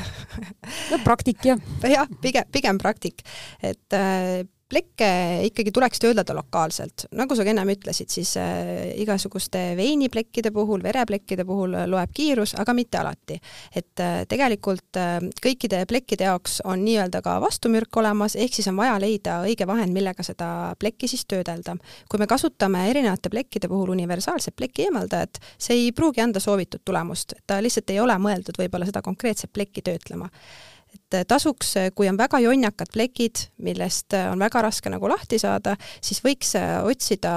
no 0.90 0.98
praktik 1.04 1.44
jah. 1.46 1.60
jah, 1.96 2.10
pigem, 2.22 2.48
pigem 2.52 2.80
praktik, 2.82 3.22
et 3.62 3.96
äh, 3.96 4.42
plekke 4.72 5.08
ikkagi 5.48 5.72
tuleks 5.72 6.00
töödelda 6.00 6.34
lokaalselt. 6.36 7.06
nagu 7.12 7.36
sa 7.36 7.44
ka 7.44 7.52
ennem 7.52 7.72
ütlesid, 7.74 8.08
siis 8.12 8.32
äh, 8.40 8.92
igasuguste 9.02 9.60
veiniplekkide 9.76 10.52
puhul, 10.54 10.82
vereplekkide 10.84 11.44
puhul 11.48 11.76
loeb 11.90 12.14
kiirus, 12.16 12.54
aga 12.60 12.74
mitte 12.76 13.00
alati. 13.02 13.38
et 13.76 14.00
äh, 14.00 14.22
tegelikult 14.28 14.96
äh, 15.00 15.18
kõikide 15.44 15.84
plekkide 15.88 16.30
jaoks 16.30 16.60
on 16.64 16.84
nii-öelda 16.86 17.22
ka 17.24 17.36
vastumürk 17.44 18.00
olemas, 18.00 18.36
ehk 18.36 18.56
siis 18.56 18.70
on 18.72 18.80
vaja 18.80 18.96
leida 19.02 19.40
õige 19.46 19.68
vahend, 19.68 19.92
millega 19.92 20.24
seda 20.24 20.48
plekki 20.78 21.10
siis 21.10 21.26
töödelda. 21.28 21.76
kui 22.08 22.22
me 22.22 22.26
kasutame 22.26 22.88
erinevate 22.90 23.30
plekkide 23.30 23.68
puhul 23.68 23.92
universaalset 23.92 24.56
pleki 24.56 24.88
eemaldajat, 24.88 25.40
see 25.58 25.84
ei 25.84 25.92
pruugi 25.92 26.24
anda 26.24 26.40
soovitud 26.40 26.80
tulemust, 26.84 27.36
ta 27.46 27.60
lihtsalt 27.62 27.90
ei 27.90 28.00
ole 28.00 28.16
mõeldud 28.18 28.56
võib-olla 28.58 28.88
seda 28.88 29.02
konkreetset 29.04 29.52
plekki 29.52 29.82
töötlema 29.84 30.30
et 30.94 31.14
äh, 31.14 31.24
tasuks, 31.28 31.76
äh, 31.76 31.90
kui 31.94 32.08
on 32.08 32.16
väga 32.18 32.40
jonnakad 32.42 32.92
plekid, 32.92 33.46
millest 33.62 34.14
äh, 34.16 34.28
on 34.32 34.40
väga 34.42 34.62
raske 34.64 34.90
nagu 34.92 35.08
lahti 35.08 35.38
saada, 35.40 35.76
siis 36.00 36.22
võiks 36.24 36.54
otsida 36.84 37.32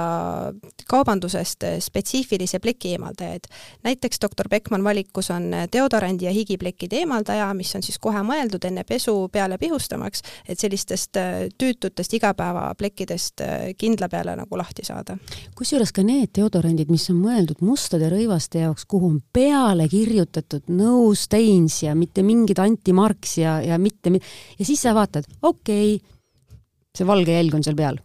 kaubandusest 0.88 1.64
spetsiifilisi 1.84 2.60
pleki 2.62 2.94
eemaldajaid. 2.96 3.48
näiteks 3.84 4.20
doktor 4.22 4.48
Beckmann 4.48 4.84
valikus 4.84 5.30
on 5.30 5.50
deodorandi 5.72 6.24
ja 6.24 6.32
higiplekkide 6.32 7.02
eemaldaja, 7.02 7.52
mis 7.54 7.74
on 7.76 7.82
siis 7.82 7.98
kohe 7.98 8.22
mõeldud 8.26 8.64
enne 8.64 8.84
pesu 8.84 9.28
peale 9.32 9.58
pihustamaks, 9.58 10.22
et 10.48 10.58
sellistest 10.58 11.16
tüütutest 11.58 12.16
igapäevaplekkidest 12.18 13.44
kindla 13.78 14.08
peale 14.08 14.36
nagu 14.36 14.58
lahti 14.58 14.84
saada. 14.84 15.18
kusjuures 15.56 15.92
ka 15.92 16.02
need 16.02 16.32
deodorandid, 16.36 16.90
mis 16.90 17.08
on 17.10 17.20
mõeldud 17.22 17.62
mustade 17.64 18.10
rõivaste 18.12 18.64
jaoks, 18.64 18.84
kuhu 18.84 19.10
on 19.14 19.20
peale 19.32 19.88
kirjutatud 19.88 20.68
no 20.68 21.14
stains 21.14 21.82
ja 21.82 21.94
mitte 21.94 22.22
mingid 22.22 22.58
antimarks 22.62 23.38
ja 23.46 23.56
ja, 23.64 23.78
mitte, 23.82 24.12
ja 24.58 24.64
siis 24.66 24.82
sa 24.82 24.94
vaatad, 24.96 25.28
okei 25.42 25.96
okay,, 25.96 26.60
see 26.96 27.08
valge 27.08 27.34
jälg 27.36 27.56
on 27.56 27.64
seal 27.66 27.78
peal 27.78 28.00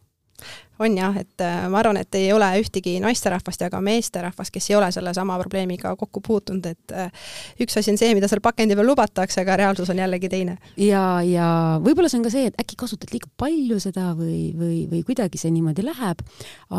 on 0.81 0.97
jah, 0.97 1.15
et 1.21 1.43
äh, 1.43 1.67
ma 1.71 1.79
arvan, 1.81 1.99
et 2.01 2.15
ei 2.17 2.31
ole 2.33 2.47
ühtegi 2.61 2.95
naisterahvast 3.03 3.65
ja 3.65 3.69
ka 3.73 3.81
meesterahvast, 3.83 4.53
kes 4.53 4.69
ei 4.71 4.77
ole 4.77 4.91
sellesama 4.93 5.37
probleemiga 5.41 5.93
kokku 5.99 6.21
puutunud, 6.25 6.65
et 6.71 6.95
äh, 6.95 7.11
üks 7.61 7.77
asi 7.79 7.93
on 7.93 7.99
see, 8.01 8.13
mida 8.17 8.29
seal 8.31 8.41
pakendi 8.43 8.77
peal 8.77 8.89
lubatakse, 8.89 9.41
aga 9.43 9.57
reaalsus 9.61 9.91
on 9.93 10.01
jällegi 10.01 10.29
teine. 10.31 10.57
ja, 10.81 11.03
ja 11.25 11.47
võib-olla 11.83 12.11
see 12.11 12.21
on 12.21 12.27
ka 12.27 12.33
see, 12.33 12.49
et 12.51 12.59
äkki 12.61 12.79
kasutad 12.79 13.13
liiga 13.13 13.29
palju 13.41 13.79
seda 13.83 14.11
või, 14.17 14.51
või, 14.57 14.83
või 14.91 15.03
kuidagi 15.07 15.41
see 15.41 15.53
niimoodi 15.53 15.85
läheb, 15.85 16.23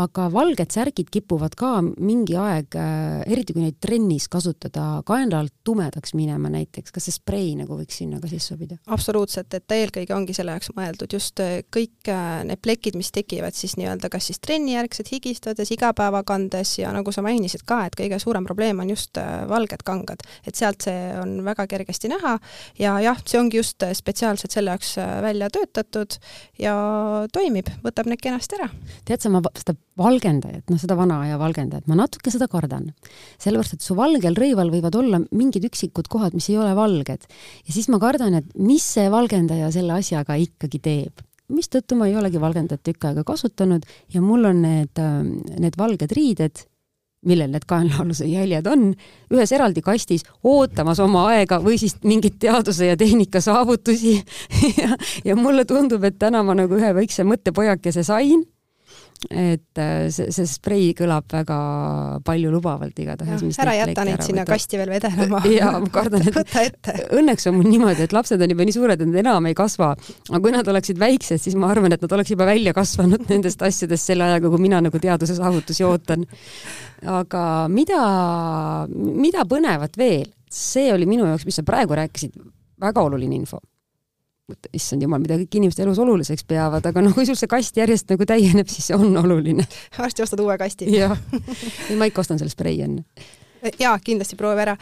aga 0.05 0.29
valged 0.33 0.75
särgid 0.75 1.11
kipuvad 1.12 1.57
ka 1.59 1.75
mingi 1.83 2.37
aeg, 2.41 2.79
äh, 2.79 3.23
eriti 3.31 3.57
kui 3.57 3.67
neid 3.67 3.79
trennis 3.83 4.29
kasutada, 4.33 5.03
kaenla 5.09 5.43
alt 5.45 5.55
tumedaks 5.67 6.17
minema 6.19 6.51
näiteks, 6.53 6.95
kas 6.95 7.09
see 7.09 7.19
sprei 7.19 7.53
nagu 7.59 7.79
võiks 7.79 8.01
sinna 8.03 8.21
ka 8.23 8.31
sisse 8.31 8.53
sobida? 8.55 8.79
absoluutselt, 8.93 9.53
et 9.55 9.79
eelkõige 9.79 10.15
ongi 10.17 10.35
selle 10.37 10.57
jaoks 10.57 10.73
mõeldud, 10.77 11.12
just 11.12 11.41
kõik 11.73 12.11
need 12.49 12.61
plekid, 12.62 12.97
mis 12.99 13.12
tekivad 13.15 13.57
siis 13.57 13.77
nii-öelda 13.79 13.91
nii-öelda 13.92 14.11
kas 14.12 14.31
siis 14.31 14.40
trennijärgselt 14.42 15.12
higistades, 15.12 15.70
igapäeva 15.74 16.22
kandes 16.26 16.78
ja 16.78 16.92
nagu 16.94 17.12
sa 17.12 17.22
mainisid 17.24 17.66
ka, 17.68 17.85
et 17.87 17.96
kõige 17.98 18.18
suurem 18.22 18.46
probleem 18.48 18.81
on 18.81 18.90
just 18.90 19.18
äh, 19.20 19.44
valged 19.48 19.85
kangad. 19.85 20.24
et 20.46 20.57
sealt 20.57 20.83
see 20.83 21.12
on 21.20 21.42
väga 21.44 21.66
kergesti 21.70 22.09
näha 22.09 22.38
ja 22.78 22.98
jah, 23.05 23.20
see 23.26 23.40
ongi 23.40 23.61
just 23.61 23.85
spetsiaalselt 23.94 24.52
selle 24.52 24.72
jaoks 24.74 24.96
välja 25.22 25.48
töötatud 25.52 26.18
ja 26.59 26.74
toimib, 27.33 27.68
võtab 27.85 28.09
need 28.11 28.22
kenasti 28.22 28.59
ära. 28.59 28.68
tead 29.05 29.22
sa, 29.22 29.33
ma 29.33 29.42
seda 29.57 29.76
valgendajat, 30.00 30.64
noh, 30.72 30.81
seda 30.81 30.96
vana 30.96 31.20
aja 31.26 31.38
valgendajat, 31.40 31.88
ma 31.90 31.98
natuke 31.98 32.33
seda 32.33 32.48
kardan. 32.50 32.92
sellepärast, 33.42 33.76
et 33.76 33.85
su 33.85 33.96
valgel 33.98 34.38
rõival 34.38 34.72
võivad 34.72 34.96
olla 34.98 35.20
mingid 35.31 35.66
üksikud 35.68 36.09
kohad, 36.12 36.37
mis 36.38 36.48
ei 36.50 36.59
ole 36.61 36.72
valged. 36.78 37.28
ja 37.66 37.74
siis 37.74 37.90
ma 37.92 38.00
kardan, 38.02 38.40
et 38.40 38.57
mis 38.57 38.87
see 38.94 39.11
valgendaja 39.12 39.70
selle 39.74 40.00
asjaga 40.00 40.38
ikkagi 40.40 40.81
teeb 40.83 41.26
mistõttu 41.53 41.97
ma 41.99 42.09
ei 42.11 42.17
olegi 42.19 42.41
valgendajat 42.41 42.83
tükk 42.88 43.09
aega 43.11 43.25
kasutanud 43.29 43.87
ja 44.15 44.23
mul 44.25 44.49
on 44.51 44.62
need, 44.65 44.93
ähm, 45.01 45.35
need 45.61 45.79
valged 45.79 46.15
riided, 46.17 46.65
millel 47.27 47.53
need 47.53 47.67
kaenlaaluse 47.71 48.27
jäljed 48.27 48.67
on, 48.67 48.88
ühes 49.31 49.53
eraldi 49.55 49.83
kastis 49.85 50.25
ootamas 50.43 50.99
oma 51.03 51.29
aega 51.35 51.61
või 51.62 51.79
siis 51.79 51.95
mingeid 52.03 52.41
teaduse 52.43 52.91
ja 52.91 52.97
tehnika 52.99 53.41
saavutusi. 53.45 54.19
Ja, 54.83 54.97
ja 55.25 55.37
mulle 55.37 55.65
tundub, 55.69 56.03
et 56.05 56.19
täna 56.19 56.41
ma 56.47 56.55
nagu 56.57 56.75
ühe 56.79 56.91
väikse 56.97 57.25
mõttepojakese 57.29 58.03
sain 58.07 58.43
et 59.31 59.78
äh, 59.78 60.09
see, 60.11 60.31
see 60.35 60.48
sprei 60.50 60.88
kõlab 60.98 61.28
väga 61.31 61.57
paljulubavalt 62.26 62.98
igatahes. 62.98 63.44
ära 63.62 63.74
jäta 63.76 64.05
neid 64.07 64.24
sinna 64.24 64.42
võtta. 64.42 64.57
kasti 64.57 64.81
veel 64.81 64.92
vedelema. 64.96 65.42
jaa, 65.61 65.76
ma 65.83 65.90
kardan, 65.94 66.26
et 66.26 66.37
võta 66.37 66.64
ette. 66.66 66.96
õnneks 67.18 67.46
on 67.50 67.59
mul 67.59 67.70
niimoodi, 67.70 68.07
et 68.07 68.16
lapsed 68.16 68.42
on 68.42 68.55
juba 68.55 68.66
nii 68.66 68.76
suured, 68.76 68.98
et 68.98 69.11
nad 69.11 69.20
enam 69.22 69.48
ei 69.50 69.57
kasva. 69.59 69.92
aga 69.94 70.42
kui 70.42 70.55
nad 70.55 70.68
oleksid 70.74 71.00
väiksed, 71.02 71.42
siis 71.42 71.57
ma 71.59 71.70
arvan, 71.72 71.94
et 71.94 72.02
nad 72.02 72.16
oleks 72.18 72.35
juba 72.35 72.48
välja 72.48 72.74
kasvanud 72.76 73.26
nendest 73.31 73.62
asjadest 73.62 74.12
selle 74.12 74.26
ajaga, 74.26 74.50
kui 74.52 74.66
mina 74.66 74.83
nagu 74.85 75.02
teaduse 75.02 75.38
saavutusi 75.38 75.87
ootan. 75.87 76.26
aga 77.07 77.44
mida, 77.70 78.02
mida 78.90 79.46
põnevat 79.48 79.98
veel? 79.98 80.31
see 80.52 80.90
oli 80.92 81.07
minu 81.09 81.24
jaoks, 81.24 81.46
mis 81.48 81.57
sa 81.57 81.62
praegu 81.64 81.96
rääkisid, 81.96 82.35
väga 82.83 83.07
oluline 83.07 83.38
info 83.38 83.62
issand 84.74 85.05
jumal, 85.05 85.22
mida 85.22 85.38
kõik 85.40 85.61
inimeste 85.61 85.85
elus 85.85 86.00
oluliseks 86.02 86.44
peavad, 86.48 86.85
aga 86.88 87.05
noh, 87.05 87.14
kui 87.14 87.26
sul 87.28 87.38
see 87.38 87.50
kast 87.50 87.76
järjest 87.78 88.11
nagu 88.12 88.26
täieneb, 88.28 88.68
siis 88.70 88.90
see 88.90 88.98
on 88.98 89.14
oluline. 89.22 89.66
varsti 89.98 90.24
ostad 90.24 90.42
uue 90.42 90.59
kasti. 90.61 90.90
jah, 90.92 91.14
ma 91.98 92.11
ikka 92.11 92.24
ostan 92.24 92.42
selle 92.42 92.52
sprei 92.52 92.81
enne 92.85 93.07
jaa, 93.78 93.94
kindlasti 94.02 94.35
proovi 94.35 94.59
ära. 94.64 94.74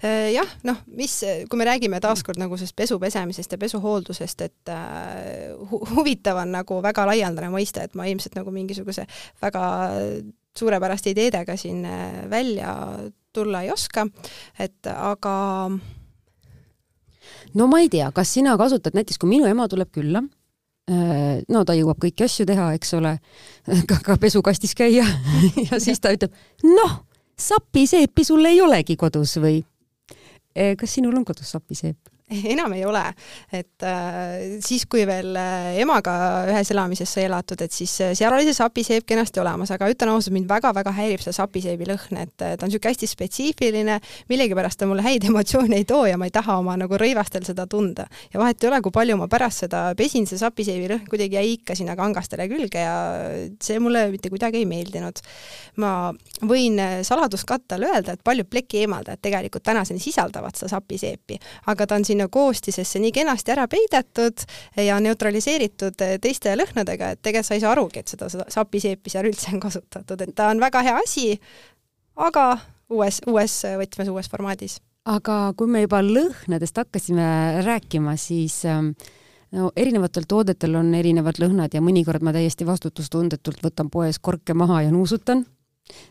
Äh, 0.00 0.30
jah, 0.32 0.48
noh, 0.64 0.78
mis, 0.96 1.18
kui 1.50 1.60
me 1.60 1.66
räägime 1.68 2.00
taaskord 2.00 2.40
nagu 2.40 2.56
sellest 2.56 2.76
pesu 2.78 2.96
pesemisest 3.02 3.52
ja 3.52 3.60
pesuhooldusest, 3.60 4.44
et 4.46 4.72
äh, 4.72 5.52
hu 5.70 5.82
huvitav 5.92 6.40
on 6.40 6.54
nagu 6.56 6.80
väga 6.84 7.04
laialdane 7.10 7.50
mõiste, 7.52 7.84
et 7.84 7.98
ma 7.98 8.08
ilmselt 8.08 8.38
nagu 8.38 8.54
mingisuguse 8.54 9.04
väga 9.42 9.64
suurepäraste 10.58 11.12
ideedega 11.12 11.56
siin 11.60 11.84
äh, 11.88 12.22
välja 12.30 12.72
tulla 13.32 13.62
ei 13.64 13.72
oska, 13.72 14.06
et 14.60 14.88
aga 14.92 15.34
no 17.58 17.68
ma 17.70 17.82
ei 17.82 17.90
tea, 17.92 18.10
kas 18.14 18.32
sina 18.36 18.56
kasutad 18.60 18.96
näiteks, 18.96 19.20
kui 19.20 19.30
minu 19.30 19.48
ema 19.48 19.68
tuleb 19.70 19.90
külla, 19.94 20.22
äh, 20.90 21.42
no 21.52 21.64
ta 21.68 21.76
jõuab 21.78 22.00
kõiki 22.02 22.26
asju 22.26 22.46
teha, 22.48 22.70
eks 22.78 22.94
ole, 22.98 23.16
ka, 23.90 24.00
ka 24.04 24.18
pesukastis 24.22 24.76
käia 24.78 25.06
ja 25.68 25.80
siis 25.82 26.00
ta 26.02 26.14
ütleb, 26.14 26.34
noh, 26.66 27.02
sapiseepi 27.38 28.24
sul 28.26 28.44
ei 28.48 28.60
olegi 28.62 28.96
kodus 29.00 29.38
või? 29.42 29.60
Äh, 30.52 30.74
kas 30.78 30.98
sinul 30.98 31.16
on 31.16 31.26
kodus 31.28 31.54
sapiseep? 31.54 32.11
enam 32.54 32.72
ei 32.76 32.84
ole, 32.88 33.02
et 33.52 33.86
äh, 33.86 34.58
siis, 34.64 34.86
kui 34.90 35.04
veel 35.08 35.36
äh, 35.38 35.78
emaga 35.82 36.14
ühes 36.50 36.72
elamises 36.74 37.10
sai 37.12 37.26
elatud, 37.28 37.60
et 37.64 37.72
siis 37.74 37.94
äh, 38.04 38.12
seal 38.18 38.34
oli 38.34 38.46
see 38.48 38.56
sapiseep 38.56 39.06
kenasti 39.08 39.42
olemas, 39.42 39.72
aga 39.74 39.88
ütlen 39.92 40.12
ausalt, 40.14 40.34
mind 40.36 40.48
väga-väga 40.50 40.94
häirib 40.96 41.22
see 41.24 41.34
sapiseebi 41.36 41.88
lõhn, 41.88 42.20
et 42.22 42.44
äh, 42.44 42.56
ta 42.56 42.66
on 42.66 42.72
niisugune 42.72 42.92
hästi 42.92 43.08
spetsiifiline, 43.10 43.98
millegipärast 44.32 44.80
ta 44.80 44.88
mulle 44.90 45.04
häid 45.04 45.26
emotsioone 45.30 45.80
ei 45.80 45.88
too 45.88 46.04
ja 46.08 46.18
ma 46.20 46.28
ei 46.28 46.34
taha 46.34 46.58
oma 46.62 46.76
nagu 46.80 46.98
rõivastel 47.00 47.46
seda 47.46 47.66
tunda. 47.70 48.06
ja 48.32 48.40
vahet 48.40 48.62
ei 48.62 48.70
ole, 48.70 48.80
kui 48.84 48.94
palju 48.94 49.18
ma 49.20 49.28
pärast 49.32 49.66
seda 49.66 49.84
pesin, 49.98 50.26
see 50.28 50.40
sapiseebi 50.40 50.90
lõhn 50.92 51.08
kuidagi 51.10 51.38
jäi 51.38 51.56
ikka 51.56 51.76
sinna 51.78 51.96
kangastele 51.98 52.48
külge 52.50 52.82
ja 52.82 52.96
see 53.62 53.80
mulle 53.82 54.06
mitte 54.12 54.30
kuidagi 54.32 54.62
ei 54.62 54.68
meeldinud. 54.68 55.22
ma 55.82 56.12
võin 56.48 56.78
äh, 56.82 56.98
saladuskattel 57.06 57.86
öelda, 57.88 58.16
et 58.16 58.24
paljud 58.24 58.48
pleki 58.50 58.82
eemaldajad 58.84 59.22
tegelikult 59.22 59.64
tänaseni 59.66 60.00
sisaldavad 60.02 60.56
seda 60.58 60.72
sapiseepi, 60.76 61.38
aga 61.72 61.86
ta 61.86 61.98
on 61.98 62.06
sinna 62.22 62.30
koostisesse 62.30 63.00
nii 63.02 63.12
kenasti 63.12 63.52
ära 63.52 63.66
peidetud 63.68 64.44
ja 64.76 64.98
neutraliseeritud 65.00 65.98
teiste 66.20 66.54
lõhnadega, 66.56 67.12
et 67.12 67.22
tegelikult 67.22 67.46
sa 67.46 67.54
ei 67.54 67.60
saa 67.60 67.72
arugi, 67.72 68.00
et 68.00 68.08
seda 68.08 68.28
sapiseepi 68.48 69.10
seal 69.10 69.26
üldse 69.26 69.52
on 69.52 69.60
kasutatud, 69.60 70.20
et 70.20 70.34
ta 70.34 70.50
on 70.52 70.60
väga 70.60 70.82
hea 70.82 70.98
asi, 71.02 71.40
aga 72.16 72.58
uues, 72.90 73.20
uues 73.26 73.62
võtmes, 73.78 74.12
uues 74.12 74.30
formaadis. 74.30 74.80
aga 75.04 75.52
kui 75.56 75.66
me 75.66 75.82
juba 75.82 76.02
lõhnadest 76.02 76.76
hakkasime 76.78 77.62
rääkima, 77.64 78.16
siis 78.16 78.64
ähm, 78.64 78.92
no 79.52 79.72
erinevatel 79.76 80.28
toodetel 80.28 80.76
on 80.76 80.94
erinevad 80.94 81.40
lõhnad 81.42 81.74
ja 81.74 81.82
mõnikord 81.82 82.22
ma 82.22 82.32
täiesti 82.32 82.66
vastutustundetult 82.66 83.62
võtan 83.64 83.90
poes 83.90 84.18
korke 84.18 84.54
maha 84.54 84.82
ja 84.82 84.92
nuusutan 84.92 85.44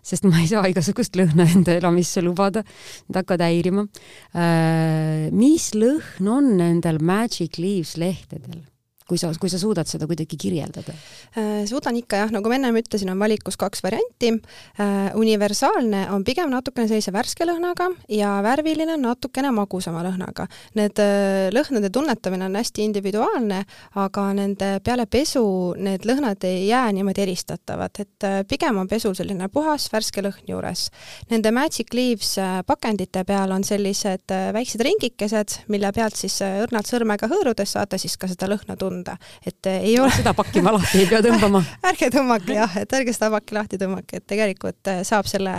sest 0.03 0.25
ma 0.27 0.41
ei 0.41 0.49
saa 0.49 0.67
igasugust 0.71 1.15
lõhna 1.19 1.47
enda 1.55 1.75
elamisse 1.77 2.23
lubada, 2.25 2.63
need 3.07 3.21
hakkavad 3.21 3.45
häirima. 3.47 3.88
Äh, 4.36 5.29
mis 5.36 5.71
lõhn 5.77 6.31
on 6.31 6.53
nendel 6.60 7.01
Magic 7.03 7.60
Leaves 7.62 7.97
lehtedel? 8.01 8.70
Kui 9.12 9.19
sa, 9.19 9.32
kui 9.36 9.52
sa 9.52 9.60
suudad 9.60 9.89
seda 9.89 10.08
kuidagi 10.08 10.38
kirjeldada? 10.39 10.93
Äh, 11.36 11.65
suudan 11.67 11.97
ikka 12.00 12.21
jah, 12.24 12.32
nagu 12.32 12.47
ma 12.47 12.56
ennem 12.56 12.78
ütlesin, 12.80 13.12
on 13.12 13.19
valikus 13.19 13.58
kaks 13.60 13.84
varianti. 13.84 14.32
Äh, 14.80 15.12
universaalne 15.19 16.06
on 16.15 16.24
pigem 16.28 16.52
natukene 16.54 16.88
sellise 16.88 17.12
värske 17.12 17.47
lõhnaga 17.47 17.89
ja 18.12 18.38
värviline 18.45 18.95
on 18.95 19.04
natukene 19.10 19.52
magusama 19.56 20.04
lõhnaga. 20.08 20.47
Need 20.80 21.02
äh, 21.04 21.50
lõhnade 21.52 21.91
tunnetamine 21.91 22.47
on 22.47 22.56
hästi 22.60 22.86
individuaalne, 22.88 23.65
aga 24.00 24.28
nende 24.38 24.71
peale 24.86 25.08
pesu 25.12 25.43
need 25.76 26.08
lõhnad 26.08 26.47
ei 26.47 26.69
jää 26.69 26.86
niimoodi 26.95 27.26
eristatavad, 27.26 28.00
et 28.00 28.28
pigem 28.47 28.80
on 28.80 28.88
pesul 28.88 29.15
selline 29.17 29.50
puhas 29.52 29.89
värske 29.91 30.24
lõhn 30.24 30.47
juures. 30.47 30.88
Nende 31.34 31.52
Magic 31.56 31.91
Leaves 31.97 32.38
pakendite 32.67 33.26
peal 33.28 33.52
on 33.52 33.65
sellised 33.67 34.32
väiksed 34.56 34.84
ringikesed, 34.88 35.60
mille 35.74 35.91
pealt 35.95 36.15
siis 36.19 36.39
õrnalt 36.45 36.88
sõrmega 36.88 37.28
hõõrudes 37.32 37.76
saate 37.76 38.00
siis 38.02 38.15
ka 38.19 38.30
seda 38.32 38.47
lõhna 38.52 38.78
tunda 38.80 39.00
anda, 39.01 39.17
et 39.45 39.69
eh, 39.69 39.83
ei 39.91 39.99
ole 39.99 40.13
seda 40.19 40.35
pakki 40.37 40.63
ma 40.63 40.75
lahti 40.77 41.03
ei 41.03 41.09
pea 41.09 41.21
tõmbama. 41.25 41.63
Ärge 41.91 42.11
tõmmake 42.13 42.57
jah, 42.57 42.79
et 42.81 42.97
ärge 42.97 43.15
seda 43.15 43.31
pakki 43.35 43.57
lahti 43.57 43.79
tõmmake, 43.81 44.21
et 44.21 44.27
tegelikult 44.29 44.91
eh, 44.91 45.03
saab 45.07 45.29
selle 45.29 45.53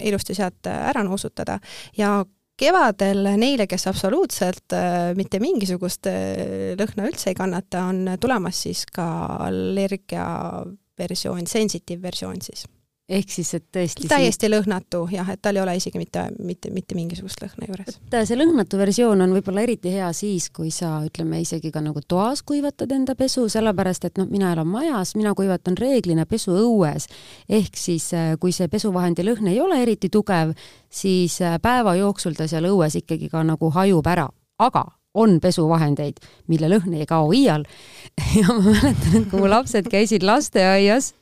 ilusti 0.00 0.36
sealt 0.38 0.70
eh, 0.70 0.82
ära 0.90 1.04
nuusutada. 1.06 1.58
Ja 1.98 2.20
kevadel 2.60 3.24
neile, 3.40 3.64
kes 3.64 3.86
absoluutselt 3.88 4.74
mitte 5.16 5.38
mingisugust 5.40 6.04
lõhna 6.76 7.06
üldse 7.08 7.30
ei 7.32 7.38
kannata, 7.38 7.86
on 7.88 8.18
tulemas 8.20 8.60
siis 8.66 8.82
ka 8.92 9.06
allergia 9.46 10.26
versioon, 11.00 11.48
sensitive 11.48 12.02
versioon 12.04 12.44
siis 12.44 12.66
ehk 13.10 13.32
siis, 13.32 13.50
et 13.58 13.64
tõesti 13.74 14.08
täiesti 14.08 14.46
siin... 14.46 14.54
lõhnatu 14.54 15.02
jah, 15.10 15.28
et 15.32 15.40
tal 15.42 15.58
ei 15.58 15.62
ole 15.64 15.74
isegi 15.80 15.98
mitte, 16.00 16.22
mitte, 16.46 16.70
mitte 16.74 16.96
mingisugust 16.98 17.42
lõhna 17.42 17.68
juures. 17.68 17.98
et 18.06 18.16
see 18.28 18.38
lõhnatu 18.38 18.78
versioon 18.80 19.24
on 19.24 19.34
võib-olla 19.34 19.64
eriti 19.66 19.92
hea 19.94 20.10
siis, 20.16 20.50
kui 20.54 20.70
sa 20.74 21.00
ütleme 21.06 21.40
isegi 21.42 21.72
ka 21.74 21.82
nagu 21.84 22.02
toas 22.06 22.44
kuivatad 22.46 22.92
enda 22.94 23.16
pesu, 23.18 23.48
sellepärast 23.50 24.06
et 24.08 24.20
noh, 24.20 24.30
mina 24.30 24.52
elan 24.54 24.70
majas, 24.70 25.16
mina 25.18 25.34
kuivatan 25.34 25.78
reeglina 25.80 26.26
pesu 26.30 26.54
õues. 26.54 27.08
ehk 27.48 27.76
siis 27.76 28.12
äh, 28.14 28.32
kui 28.40 28.54
see 28.54 28.70
pesuvahendi 28.70 29.26
lõhn 29.26 29.50
ei 29.50 29.60
ole 29.60 29.82
eriti 29.82 30.08
tugev, 30.08 30.54
siis 30.88 31.40
äh, 31.42 31.58
päeva 31.62 31.96
jooksul 31.98 32.38
ta 32.38 32.46
seal 32.50 32.70
õues 32.70 33.00
ikkagi 33.02 33.30
ka 33.32 33.42
nagu 33.46 33.70
hajub 33.74 34.06
ära, 34.06 34.28
aga 34.58 34.86
on 35.14 35.40
pesuvahendeid, 35.42 36.20
mille 36.46 36.68
lõhn 36.70 36.94
ei 36.94 37.06
kao 37.10 37.32
iial. 37.34 37.64
ja 38.38 38.46
ma 38.46 38.60
mäletan, 38.62 39.16
et 39.18 39.30
kui 39.32 39.42
mu 39.42 39.50
lapsed 39.50 39.90
käisid 39.90 40.22
lasteaias 40.22 41.16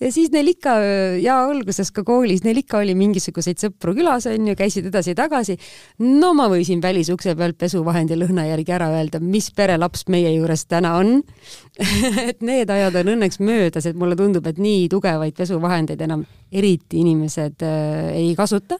ja 0.00 0.10
siis 0.12 0.30
neil 0.34 0.52
ikka 0.54 0.76
ja 1.22 1.38
alguses 1.48 1.90
ka 1.94 2.04
koolis, 2.06 2.44
neil 2.44 2.60
ikka 2.62 2.80
oli 2.82 2.94
mingisuguseid 2.98 3.60
sõpru 3.62 3.94
külas 3.96 4.28
onju, 4.30 4.56
käisid 4.58 4.88
edasi-tagasi. 4.90 5.58
no 6.04 6.32
ma 6.36 6.48
võisin 6.52 6.82
välisukse 6.82 7.36
pealt 7.38 7.58
pesuvahendi 7.60 8.18
lõhna 8.18 8.46
järgi 8.50 8.76
ära 8.76 8.90
öelda, 8.94 9.20
mis 9.20 9.50
perelaps 9.54 10.08
meie 10.12 10.32
juures 10.36 10.66
täna 10.70 10.96
on 11.00 11.20
et 12.28 12.42
need 12.42 12.70
ajad 12.70 13.00
on 13.02 13.14
õnneks 13.16 13.40
möödas, 13.42 13.86
et 13.86 13.98
mulle 13.98 14.16
tundub, 14.18 14.46
et 14.46 14.58
nii 14.58 14.88
tugevaid 14.92 15.36
pesuvahendeid 15.36 16.00
enam 16.06 16.24
eriti 16.52 17.02
inimesed 17.02 17.64
äh, 17.66 18.10
ei 18.14 18.34
kasuta 18.38 18.78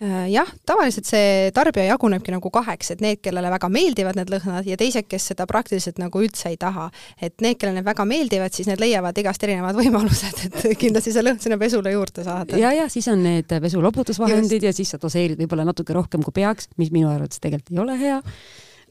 jah, 0.00 0.48
tavaliselt 0.68 1.08
see 1.08 1.50
tarbija 1.56 1.86
jagunebki 1.88 2.34
nagu 2.34 2.50
kaheks, 2.52 2.90
et 2.92 3.02
need, 3.04 3.20
kellele 3.24 3.48
väga 3.54 3.70
meeldivad 3.72 4.18
need 4.18 4.32
lõhnad 4.32 4.68
ja 4.68 4.76
teised, 4.76 5.06
kes 5.08 5.30
seda 5.32 5.46
praktiliselt 5.48 6.00
nagu 6.02 6.20
üldse 6.20 6.50
ei 6.52 6.58
taha. 6.60 6.90
et 7.16 7.40
need, 7.40 7.56
kellele 7.56 7.80
need 7.80 7.88
väga 7.88 8.04
meeldivad, 8.08 8.52
siis 8.52 8.68
need 8.68 8.82
leiavad 8.82 9.16
igast 9.16 9.46
erinevad 9.46 9.78
võimalused, 9.82 10.42
et 10.48 10.66
kindlasti 10.80 11.14
see 11.14 11.24
lõhn 11.24 11.40
sinna 11.40 11.56
pesule 11.60 11.94
juurde 11.94 12.26
saada. 12.26 12.58
ja, 12.60 12.74
ja 12.76 12.90
siis 12.92 13.08
on 13.08 13.24
need 13.24 13.56
pesu 13.62 13.80
loputusvahendid 13.80 14.60
Just. 14.60 14.68
ja 14.68 14.74
siis 14.76 14.92
sa 14.92 15.00
doseerid 15.00 15.40
võib-olla 15.40 15.64
natuke 15.68 15.96
rohkem 15.96 16.26
kui 16.26 16.36
peaks, 16.42 16.68
mis 16.76 16.92
minu 16.92 17.08
arvates 17.12 17.40
tegelikult 17.40 17.72
ei 17.72 17.80
ole 17.86 17.96
hea. 18.00 18.20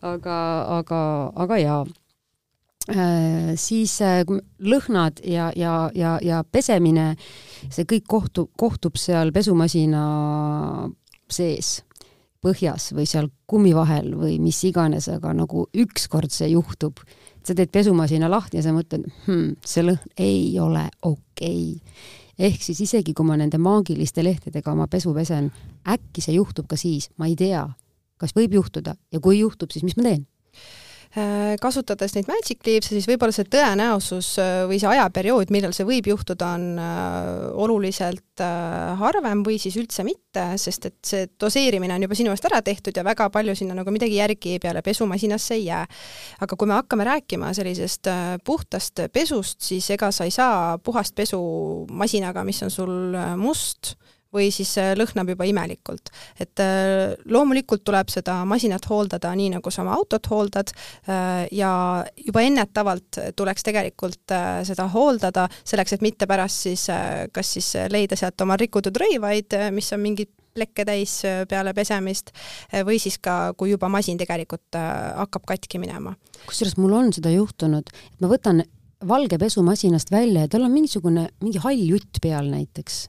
aga, 0.02 0.39
aga, 0.80 1.04
aga 1.46 1.62
jaa 1.62 1.86
siis 3.58 3.98
lõhnad 4.62 5.22
ja, 5.26 5.52
ja, 5.56 5.89
ja, 5.96 6.20
ja 6.22 6.44
pesemine, 6.44 7.15
see 7.73 7.88
kõik 7.89 8.06
kohtub, 8.10 8.51
kohtub 8.58 8.97
seal 8.99 9.32
pesumasina 9.36 10.06
sees 11.32 11.80
põhjas 12.45 12.91
või 12.93 13.08
seal 13.10 13.30
kummi 13.49 13.71
vahel 13.75 14.12
või 14.19 14.38
mis 14.41 14.60
iganes, 14.67 15.08
aga 15.10 15.34
nagu 15.34 15.65
ükskord 15.73 16.34
see 16.34 16.51
juhtub, 16.54 17.01
sa 17.45 17.56
teed 17.58 17.71
pesumasina 17.73 18.30
lahti 18.30 18.60
ja 18.60 18.65
sa 18.65 18.73
mõtled 18.75 19.08
hmm,, 19.25 19.58
see 19.65 19.86
lõhn 19.86 20.21
ei 20.21 20.54
ole 20.62 20.86
okei 21.01 21.73
okay. 21.73 22.06
ehk 22.49 22.62
siis 22.65 22.84
isegi, 22.86 23.15
kui 23.17 23.25
ma 23.25 23.38
nende 23.39 23.58
maagiliste 23.62 24.23
lehtedega 24.25 24.73
oma 24.73 24.88
pesu 24.91 25.13
pesen, 25.17 25.51
äkki 25.89 26.23
see 26.25 26.38
juhtub 26.38 26.69
ka 26.69 26.78
siis, 26.80 27.10
ma 27.17 27.30
ei 27.30 27.38
tea, 27.39 27.65
kas 28.21 28.36
võib 28.38 28.60
juhtuda 28.60 28.95
ja 29.12 29.21
kui 29.21 29.39
juhtub, 29.41 29.73
siis 29.73 29.86
mis 29.88 29.97
ma 29.97 30.10
teen 30.10 30.25
kasutades 31.62 32.12
neid 32.15 32.28
magic 32.28 32.60
leaves'e, 32.67 32.91
siis 32.91 33.08
võib-olla 33.08 33.32
see 33.36 33.47
tõenäosus 33.47 34.34
äh, 34.41 34.56
või 34.67 34.80
see 34.82 34.89
ajaperiood, 34.91 35.51
millal 35.56 35.71
see 35.75 35.88
võib 35.88 36.10
juhtuda, 36.12 36.49
on 36.58 36.82
äh, 36.82 37.30
oluliselt 37.65 38.21
harvem 38.99 39.45
või 39.45 39.56
siis 39.62 39.78
üldse 39.80 40.04
mitte, 40.04 40.43
sest 40.60 40.89
et 40.89 40.97
see 41.08 41.28
doseerimine 41.39 41.95
on 41.95 42.04
juba 42.04 42.17
sinu 42.19 42.34
eest 42.34 42.47
ära 42.49 42.60
tehtud 42.65 42.97
ja 42.97 43.06
väga 43.08 43.30
palju 43.32 43.56
sinna 43.56 43.78
nagu 43.78 43.93
midagi 43.95 44.17
järgi 44.19 44.58
peale 44.60 44.82
pesumasinasse 44.84 45.56
ei 45.56 45.69
jää. 45.69 45.86
aga 46.43 46.58
kui 46.60 46.67
me 46.67 46.75
hakkame 46.75 47.08
rääkima 47.08 47.54
sellisest 47.56 48.10
puhtast 48.43 49.06
pesust, 49.13 49.62
siis 49.63 49.88
ega 49.95 50.12
sa 50.12 50.28
ei 50.28 50.36
saa 50.36 50.78
puhast 50.84 51.15
pesu 51.15 51.39
masinaga, 51.88 52.43
mis 52.43 52.60
on 52.67 52.73
sul 52.73 53.15
must, 53.39 53.95
või 54.36 54.52
siis 54.54 54.76
lõhnab 54.98 55.32
juba 55.34 55.48
imelikult. 55.50 56.12
et 56.39 56.60
äh, 56.63 57.15
loomulikult 57.26 57.84
tuleb 57.88 58.12
seda 58.13 58.38
masinat 58.45 58.86
hooldada 58.89 59.34
nii, 59.36 59.56
nagu 59.58 59.71
sa 59.71 59.84
oma 59.84 59.95
autot 59.95 60.28
hooldad 60.32 60.74
äh, 61.10 61.45
ja 61.52 62.06
juba 62.19 62.43
ennetavalt 62.45 63.19
tuleks 63.36 63.63
tegelikult 63.63 64.32
äh, 64.36 64.62
seda 64.67 64.88
hooldada, 64.93 65.48
selleks 65.63 65.98
et 65.98 66.06
mitte 66.06 66.28
pärast 66.28 66.67
siis 66.67 66.88
kas 67.34 67.54
siis 67.58 67.74
leida 67.91 68.17
sealt 68.19 68.41
oma 68.41 68.58
rikutud 68.60 68.95
rõivaid, 69.00 69.56
mis 69.74 69.91
on 69.95 70.04
mingid 70.04 70.32
plekke 70.56 70.86
täis 70.88 71.17
peale 71.50 71.74
pesemist 71.76 72.32
või 72.88 72.95
siis 73.02 73.17
ka, 73.19 73.54
kui 73.60 73.74
juba 73.74 73.89
masin 73.91 74.17
tegelikult 74.17 74.78
hakkab 74.78 75.43
katki 75.52 75.82
minema. 75.84 76.15
kusjuures 76.48 76.78
mul 76.80 76.95
on 76.95 77.12
seda 77.15 77.34
juhtunud, 77.34 77.91
et 77.91 78.24
ma 78.24 78.32
võtan 78.32 78.63
valge 79.08 79.38
pesumasinast 79.38 80.12
välja 80.12 80.45
ja 80.45 80.52
tal 80.52 80.65
on 80.67 80.74
mingisugune, 80.74 81.28
mingi 81.43 81.62
hall 81.63 81.84
jutt 81.89 82.21
peal 82.21 82.50
näiteks. 82.52 83.06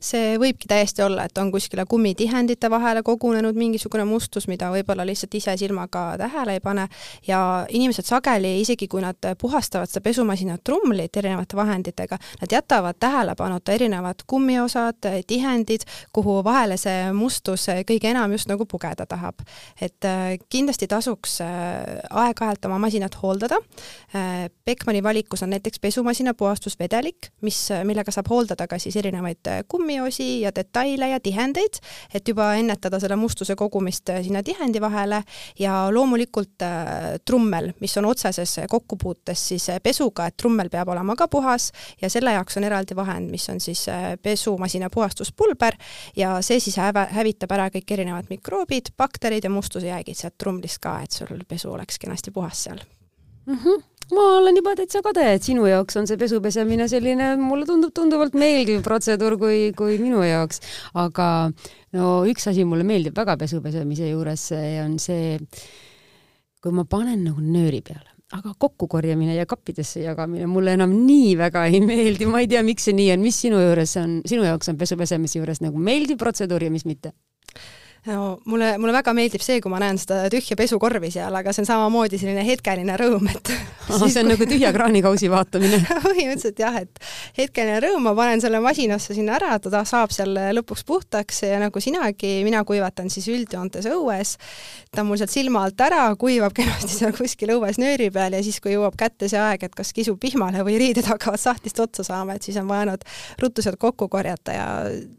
See 0.00 0.34
võibki 0.40 0.68
täiesti 0.68 1.04
olla, 1.04 1.24
et 1.26 1.38
on 1.38 1.52
kuskile 1.54 1.84
kummitihendite 1.88 2.70
vahele 2.70 3.02
kogunenud 3.06 3.56
mingisugune 3.56 4.04
mustus, 4.04 4.48
mida 4.50 4.72
võib-olla 4.74 5.06
lihtsalt 5.06 5.34
ise 5.38 5.54
silmaga 5.60 6.16
tähele 6.18 6.56
ei 6.56 6.62
pane 6.64 6.88
ja 7.26 7.40
inimesed 7.68 8.08
sageli, 8.08 8.56
isegi 8.60 8.88
kui 8.90 9.04
nad 9.04 9.28
puhastavad 9.38 9.90
seda 9.90 10.02
pesumasina 10.02 10.58
trumlit 10.58 11.16
erinevate 11.16 11.56
vahenditega, 11.56 12.18
nad 12.40 12.52
jätavad 12.52 12.98
tähelepanuta 13.00 13.72
erinevad 13.72 14.26
kummiosad, 14.26 15.08
tihendid, 15.26 15.86
kuhu 16.12 16.40
vahele 16.44 16.76
see 16.80 17.12
mustus 17.14 17.68
kõige 17.86 18.10
enam 18.10 18.34
just 18.34 18.50
nagu 18.50 18.66
pugeda 18.66 19.06
tahab. 19.06 19.46
et 19.80 20.04
äh, 20.04 20.36
kindlasti 20.50 20.86
tasuks 20.90 21.40
äh, 21.40 22.00
aeg-ajalt 22.10 22.64
oma 22.66 22.78
masinat 22.78 23.14
hooldada. 23.22 23.58
Äh, 24.14 24.48
Beckmanni 24.64 25.02
valikus 25.02 25.42
on 25.42 25.50
näiteks 25.50 25.80
pesumasina 25.80 26.34
puhastusvedelik, 26.34 27.30
mis, 27.42 27.68
millega 27.84 28.10
saab 28.10 28.30
hooldada 28.30 28.66
ka 28.66 28.78
siis 28.82 28.96
erinevaid 28.96 29.35
erinevaid 29.36 29.46
äh, 29.46 29.64
kummiosi 29.68 30.40
ja 30.40 30.50
detaile 30.54 31.08
ja 31.08 31.20
tihendeid, 31.20 31.80
et 32.14 32.28
juba 32.28 32.54
ennetada 32.54 33.00
selle 33.00 33.16
mustuse 33.16 33.56
kogumist 33.56 34.08
äh, 34.08 34.22
sinna 34.22 34.42
tihendi 34.42 34.80
vahele. 34.80 35.22
Ja 35.58 35.88
loomulikult 35.90 36.62
äh, 36.62 37.18
trummel, 37.24 37.72
mis 37.80 37.96
on 37.98 38.04
otseses 38.04 38.60
kokkupuutes 38.68 39.48
siis 39.48 39.66
pesuga, 39.82 40.26
et 40.26 40.36
trummel 40.36 40.68
peab 40.68 40.88
olema 40.88 41.16
ka 41.16 41.28
puhas 41.28 41.72
ja 42.02 42.10
selle 42.10 42.32
jaoks 42.32 42.56
on 42.56 42.64
eraldi 42.64 42.96
vahend, 42.96 43.30
mis 43.30 43.48
on 43.48 43.60
siis 43.60 43.86
pesumasina 44.22 44.90
puhastuspulber. 44.90 45.76
Ja 46.16 46.40
see 46.42 46.60
siis 46.60 46.76
häv-, 46.78 47.08
hävitab 47.12 47.52
ära 47.52 47.68
kõik 47.70 47.92
erinevad 47.92 48.30
mikroobid, 48.30 48.92
bakterid 48.96 49.44
ja 49.44 49.50
mustusejäägid 49.50 50.16
sealt 50.16 50.38
trumlist 50.38 50.80
ka, 50.80 51.00
et 51.02 51.12
sul 51.12 51.44
pesu 51.48 51.72
oleks 51.72 51.98
kenasti 51.98 52.30
puhas 52.30 52.64
seal. 52.64 52.80
Mm. 53.46 53.58
-hmm 53.58 53.95
ma 54.14 54.24
olen 54.38 54.58
juba 54.60 54.74
täitsa 54.78 55.02
kade, 55.04 55.24
et 55.34 55.46
sinu 55.46 55.66
jaoks 55.66 55.98
on 56.00 56.06
see 56.06 56.18
pesu 56.20 56.40
pesemine 56.44 56.88
selline, 56.90 57.32
mulle 57.40 57.66
tundub 57.68 57.94
tunduvalt 57.96 58.36
meeldiv 58.38 58.82
protseduur 58.86 59.38
kui, 59.40 59.70
kui 59.76 59.98
minu 60.02 60.22
jaoks. 60.26 60.60
aga 60.94 61.28
no 61.96 62.10
üks 62.30 62.50
asi 62.52 62.66
mulle 62.68 62.86
meeldib 62.86 63.16
väga 63.16 63.38
pesu 63.40 63.62
pesemise 63.64 64.10
juures, 64.12 64.50
on 64.84 64.98
see, 65.02 65.38
kui 66.62 66.76
ma 66.76 66.86
panen 66.88 67.24
nagu 67.26 67.42
nööri 67.42 67.82
peale 67.82 68.16
aga 68.34 68.56
kokkukorjamine 68.58 69.36
ja 69.36 69.46
kappidesse 69.46 70.00
jagamine 70.02 70.48
mulle 70.50 70.72
enam 70.74 70.90
nii 71.06 71.36
väga 71.38 71.66
ei 71.70 71.78
meeldi, 71.84 72.26
ma 72.26 72.40
ei 72.42 72.48
tea, 72.50 72.62
miks 72.66 72.88
see 72.88 72.96
nii 72.98 73.12
on, 73.14 73.22
mis 73.22 73.38
sinu 73.44 73.60
juures 73.62 73.92
on, 74.02 74.16
sinu 74.26 74.46
jaoks 74.48 74.72
on 74.72 74.78
pesu 74.80 74.98
pesemise 74.98 75.38
juures 75.38 75.62
nagu 75.62 75.78
meeldiv 75.78 76.18
protseduur 76.18 76.66
ja 76.66 76.72
mis 76.74 76.86
mitte? 76.88 77.14
No 78.06 78.38
mulle, 78.44 78.76
mulle 78.78 78.94
väga 78.94 79.12
meeldib 79.16 79.42
see, 79.44 79.60
kui 79.62 79.72
ma 79.72 79.80
näen 79.82 79.98
seda 80.00 80.26
tühja 80.32 80.56
pesukorvi 80.58 81.10
seal, 81.14 81.34
aga 81.34 81.52
see 81.54 81.64
on 81.64 81.68
samamoodi 81.70 82.20
selline 82.20 82.44
hetkeline 82.46 82.96
rõõm, 83.00 83.28
et 83.32 83.50
Aha, 83.86 84.08
see 84.10 84.22
on 84.22 84.30
nagu 84.32 84.46
tühja 84.48 84.72
kraanikausi 84.74 85.28
vaatamine. 85.30 85.78
Põhimõtteliselt 86.06 86.58
jah, 86.62 86.78
et 86.82 87.02
hetkeline 87.38 87.78
rõõm, 87.84 88.06
ma 88.08 88.14
panen 88.18 88.42
selle 88.42 88.60
masinasse 88.62 89.14
sinna 89.14 89.36
ära, 89.38 89.56
ta 89.62 89.82
saab 89.86 90.14
seal 90.14 90.34
lõpuks 90.58 90.82
puhtaks 90.86 91.44
ja 91.46 91.60
nagu 91.62 91.82
sinagi, 91.82 92.32
mina 92.46 92.62
kuivatan 92.66 93.10
siis 93.12 93.28
üldjoontes 93.32 93.86
õues, 93.92 94.36
ta 94.90 95.04
on 95.04 95.10
mul 95.10 95.20
sealt 95.20 95.34
silma 95.34 95.66
alt 95.66 95.82
ära, 95.86 96.08
kuivab 96.18 96.54
kenasti 96.56 96.94
seal 96.94 97.14
kuskil 97.16 97.54
õues 97.56 97.80
nööri 97.82 98.10
peal 98.14 98.38
ja 98.38 98.42
siis, 98.46 98.58
kui 98.62 98.74
jõuab 98.74 98.98
kätte 98.98 99.30
see 99.30 99.40
aeg, 99.42 99.66
et 99.68 99.76
kas 99.76 99.92
kisub 99.96 100.22
vihmale 100.22 100.64
või 100.66 100.78
riided 100.82 101.06
hakkavad 101.06 101.42
sahtlist 101.42 101.80
otsa 101.82 102.06
saama, 102.06 102.36
et 102.36 102.46
siis 102.46 102.58
on 102.62 102.70
vaja 102.70 102.90
nad 102.90 103.06
ruttu 103.42 103.64
sealt 103.64 103.78
kokku 103.82 104.10
korjata 104.10 104.56
ja 104.56 104.66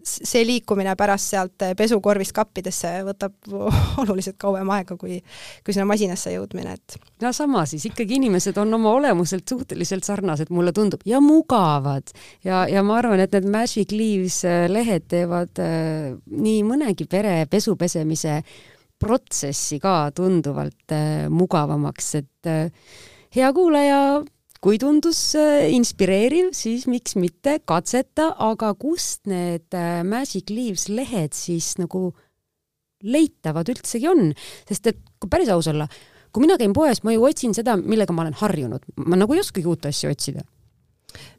see 0.07 0.43
liikumine 0.47 0.95
pärast 0.99 1.31
sealt 1.35 1.67
pesukorvist 1.77 2.35
kappidesse 2.77 2.87
see 2.87 3.03
võtab 3.07 3.33
oluliselt 4.03 4.37
kauem 4.39 4.69
aega, 4.73 4.97
kui, 4.97 5.19
kui 5.63 5.73
sinna 5.73 5.87
masinasse 5.89 6.33
jõudmine, 6.33 6.75
et. 6.77 6.97
no 7.21 7.31
sama 7.33 7.65
siis, 7.65 7.85
ikkagi 7.89 8.17
inimesed 8.19 8.57
on 8.57 8.73
oma 8.77 8.93
olemuselt 8.97 9.47
suhteliselt 9.47 10.05
sarnased, 10.07 10.51
mulle 10.53 10.73
tundub, 10.75 11.01
ja 11.05 11.19
mugavad. 11.23 12.13
ja, 12.43 12.65
ja 12.69 12.83
ma 12.83 12.99
arvan, 13.01 13.19
et 13.19 13.33
need 13.33 13.49
Magic 13.49 13.91
Leaves 13.91 14.43
äh, 14.45 14.67
lehed 14.69 15.07
teevad 15.09 15.59
äh, 15.59 16.15
nii 16.27 16.63
mõnegi 16.67 17.07
pere 17.09 17.45
pesu 17.49 17.75
pesemise 17.75 18.41
protsessi 18.99 19.79
ka 19.79 20.09
tunduvalt 20.15 20.93
äh, 20.93 21.27
mugavamaks, 21.29 22.15
et 22.21 22.49
äh, 22.49 22.71
hea 23.35 23.53
kuulaja, 23.53 24.23
kui 24.63 24.79
tundus 24.81 25.19
äh, 25.37 25.69
inspireeriv, 25.73 26.51
siis 26.57 26.87
miks 26.89 27.15
mitte 27.19 27.57
katseta, 27.67 28.31
aga 28.41 28.73
kust 28.79 29.27
need 29.29 29.73
äh, 29.77 30.01
Magic 30.07 30.49
Leaves 30.53 30.87
lehed 30.89 31.37
siis 31.37 31.75
nagu 31.81 32.11
leitavad 33.03 33.69
üldsegi 33.69 34.09
on, 34.09 34.31
sest 34.69 34.93
et 34.93 35.01
kui 35.19 35.29
päris 35.31 35.51
aus 35.53 35.69
olla, 35.71 35.87
kui 36.31 36.43
mina 36.43 36.57
käin 36.59 36.73
poes, 36.75 37.03
ma 37.03 37.13
ju 37.15 37.25
otsin 37.27 37.55
seda, 37.57 37.77
millega 37.77 38.13
ma 38.13 38.25
olen 38.25 38.37
harjunud, 38.41 38.85
ma 39.05 39.19
nagu 39.19 39.35
ei 39.35 39.43
oskagi 39.43 39.69
uut 39.69 39.89
asja 39.89 40.11
otsida 40.13 40.45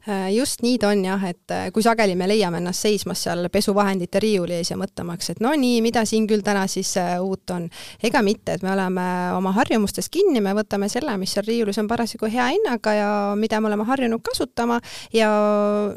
Äh, 0.07 0.33
just 0.33 0.63
nii 0.63 0.77
ta 0.79 0.89
on 0.89 1.03
jah, 1.05 1.23
et 1.27 1.51
äh, 1.53 1.67
kui 1.75 1.83
sageli 1.83 2.15
me 2.17 2.25
leiame 2.27 2.57
ennast 2.57 2.85
seismas 2.85 3.21
seal 3.25 3.49
pesuvahendite 3.53 4.21
riiuli 4.23 4.55
ees 4.57 4.71
ja 4.71 4.77
mõtlemaks, 4.79 5.33
et 5.33 5.41
no 5.43 5.51
nii, 5.59 5.81
mida 5.85 6.01
siin 6.07 6.25
küll 6.27 6.41
täna 6.45 6.63
siis 6.71 6.95
äh, 6.97 7.17
uut 7.21 7.51
on. 7.53 7.67
ega 8.03 8.21
mitte, 8.25 8.55
et 8.55 8.63
me 8.65 8.71
oleme 8.73 9.05
oma 9.37 9.51
harjumustes 9.59 10.09
kinni, 10.09 10.41
me 10.41 10.55
võtame 10.57 10.89
selle, 10.89 11.13
mis 11.21 11.35
seal 11.35 11.45
riiulis 11.45 11.77
on 11.83 11.91
parasjagu 11.91 12.31
hea 12.31 12.47
hinnaga 12.55 12.95
ja 12.95 13.09
mida 13.37 13.59
me 13.61 13.69
oleme 13.69 13.85
harjunud 13.91 14.23
kasutama 14.25 14.79
ja 15.13 15.29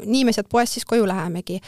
nii 0.03 0.25
me 0.27 0.35
sealt 0.35 0.51
poest 0.51 0.77
siis 0.77 0.85
koju 0.85 1.07
lähemegi. 1.09 1.61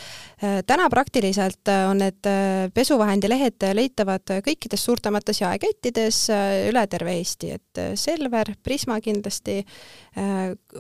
Täna 0.68 0.88
praktiliselt 0.92 1.70
on 1.90 2.00
need 2.04 2.28
pesuvahendi 2.74 3.30
lehed 3.30 3.66
leitavad 3.78 4.36
kõikides 4.46 4.84
suurtemates 4.88 5.42
jaekettides 5.42 6.20
üle 6.70 6.86
terve 6.92 7.16
Eesti, 7.20 7.52
et 7.56 7.82
Selver, 8.00 8.54
Prisma 8.64 9.00
kindlasti 9.04 9.62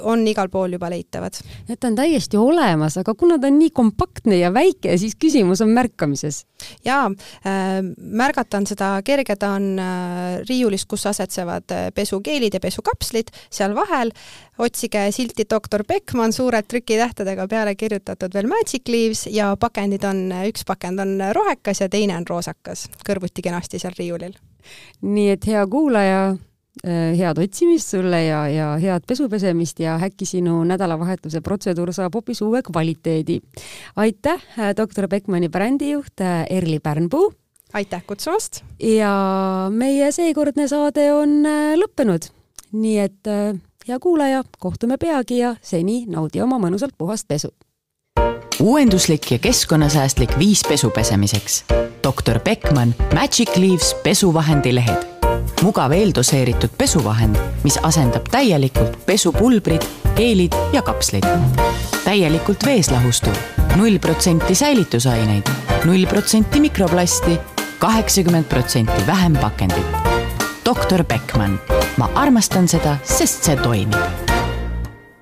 on 0.05 0.23
igal 0.27 0.49
pool 0.51 0.75
juba 0.75 0.89
leitavad. 0.91 1.37
Et 1.69 1.79
ta 1.79 1.89
on 1.89 1.97
täiesti 1.97 2.39
olemas, 2.39 2.97
aga 3.01 3.15
kuna 3.17 3.37
ta 3.41 3.49
on 3.51 3.57
nii 3.59 3.71
kompaktne 3.75 4.37
ja 4.39 4.51
väike, 4.53 4.95
siis 4.99 5.15
küsimus 5.19 5.63
on 5.63 5.73
märkamises. 5.75 6.45
jaa 6.85 7.05
äh,, 7.05 7.81
märgata 7.97 8.57
on 8.57 8.67
seda 8.67 8.89
kerge, 9.05 9.35
ta 9.35 9.53
on 9.57 9.79
äh, 9.79 10.39
riiulis, 10.49 10.85
kus 10.85 11.05
asetsevad 11.11 11.71
äh, 11.71 11.87
pesukeelid 11.95 12.53
ja 12.53 12.59
pesukapslid, 12.59 13.31
seal 13.51 13.75
vahel. 13.75 14.11
Otsige 14.57 15.09
silti 15.11 15.43
doktor 15.49 15.83
Beckmann 15.83 16.33
suurelt 16.33 16.67
trükitähtedega 16.71 17.47
peale 17.51 17.75
kirjutatud 17.75 18.33
veel 18.33 18.47
Magic 18.47 18.87
Leaves 18.87 19.25
ja 19.27 19.49
pakendid 19.59 20.03
on, 20.03 20.27
üks 20.49 20.65
pakend 20.65 20.99
on 20.99 21.17
rohekas 21.33 21.81
ja 21.81 21.89
teine 21.89 22.17
on 22.17 22.27
roosakas, 22.27 22.87
kõrvuti 23.07 23.43
kenasti 23.45 23.79
seal 23.79 23.95
riiulil. 23.97 24.35
nii 25.01 25.29
et 25.29 25.47
hea 25.47 25.67
kuulaja 25.67 26.35
Äh, 26.83 27.15
head 27.15 27.37
otsimist 27.39 27.87
sulle 27.93 28.17
ja, 28.25 28.41
ja 28.51 28.65
head 28.75 29.05
pesupesemist 29.07 29.79
ja 29.79 29.93
äkki 30.03 30.25
sinu 30.27 30.57
nädalavahetuse 30.67 31.39
protseduur 31.41 31.93
saab 31.95 32.17
hoopis 32.17 32.41
uue 32.43 32.59
kvaliteedi. 32.67 33.39
aitäh, 33.95 34.43
äh, 34.59 34.73
doktor 34.75 35.07
Beckmanni 35.07 35.49
brändijuht 35.49 36.21
äh, 36.21 36.45
Erli 36.49 36.79
Pärnpuu. 36.79 37.33
aitäh 37.73 38.03
kutsumast! 38.07 38.63
ja 38.79 39.69
meie 39.71 40.11
seekordne 40.11 40.67
saade 40.67 41.13
on 41.13 41.47
lõppenud, 41.79 42.27
nii 42.73 42.99
et 42.99 43.33
hea 43.87 43.99
kuulaja, 43.99 44.43
kohtume 44.59 44.97
peagi 44.97 45.37
ja 45.37 45.55
seni 45.61 46.03
naudi 46.11 46.43
oma 46.43 46.59
mõnusalt 46.59 46.97
puhast 46.97 47.27
pesu. 47.27 47.55
Uuenduslik 48.61 49.31
ja 49.31 49.39
keskkonnasäästlik 49.39 50.39
viis 50.39 50.61
pesu 50.67 50.89
pesemiseks. 50.89 51.65
doktor 52.03 52.39
Beckmann 52.39 52.93
Magic 53.13 53.55
Leaves 53.55 53.95
pesuvahendi 54.03 54.75
lehed. 54.75 55.05
mugav 55.61 55.91
eeldoseeritud 55.91 56.69
pesuvahend, 56.77 57.35
mis 57.63 57.79
asendab 57.83 58.25
täielikult 58.31 59.05
pesupulbrid, 59.05 59.81
geelid 60.15 60.51
ja 60.73 60.81
kapslid. 60.81 61.25
täielikult 62.03 62.65
vees 62.65 62.91
lahustuv, 62.91 63.35
null 63.75 63.99
protsenti 63.99 64.55
säilitusaineid, 64.55 65.49
null 65.85 66.05
protsenti 66.05 66.59
mikroplasti, 66.59 67.39
kaheksakümmend 67.79 68.45
protsenti 68.45 69.07
vähem 69.07 69.37
pakendit 69.37 69.85
doktor 70.65 71.03
Beckmann. 71.03 71.59
ma 71.97 72.09
armastan 72.15 72.67
seda, 72.67 72.97
sest 73.03 73.43
see 73.43 73.55
toimib 73.55 74.34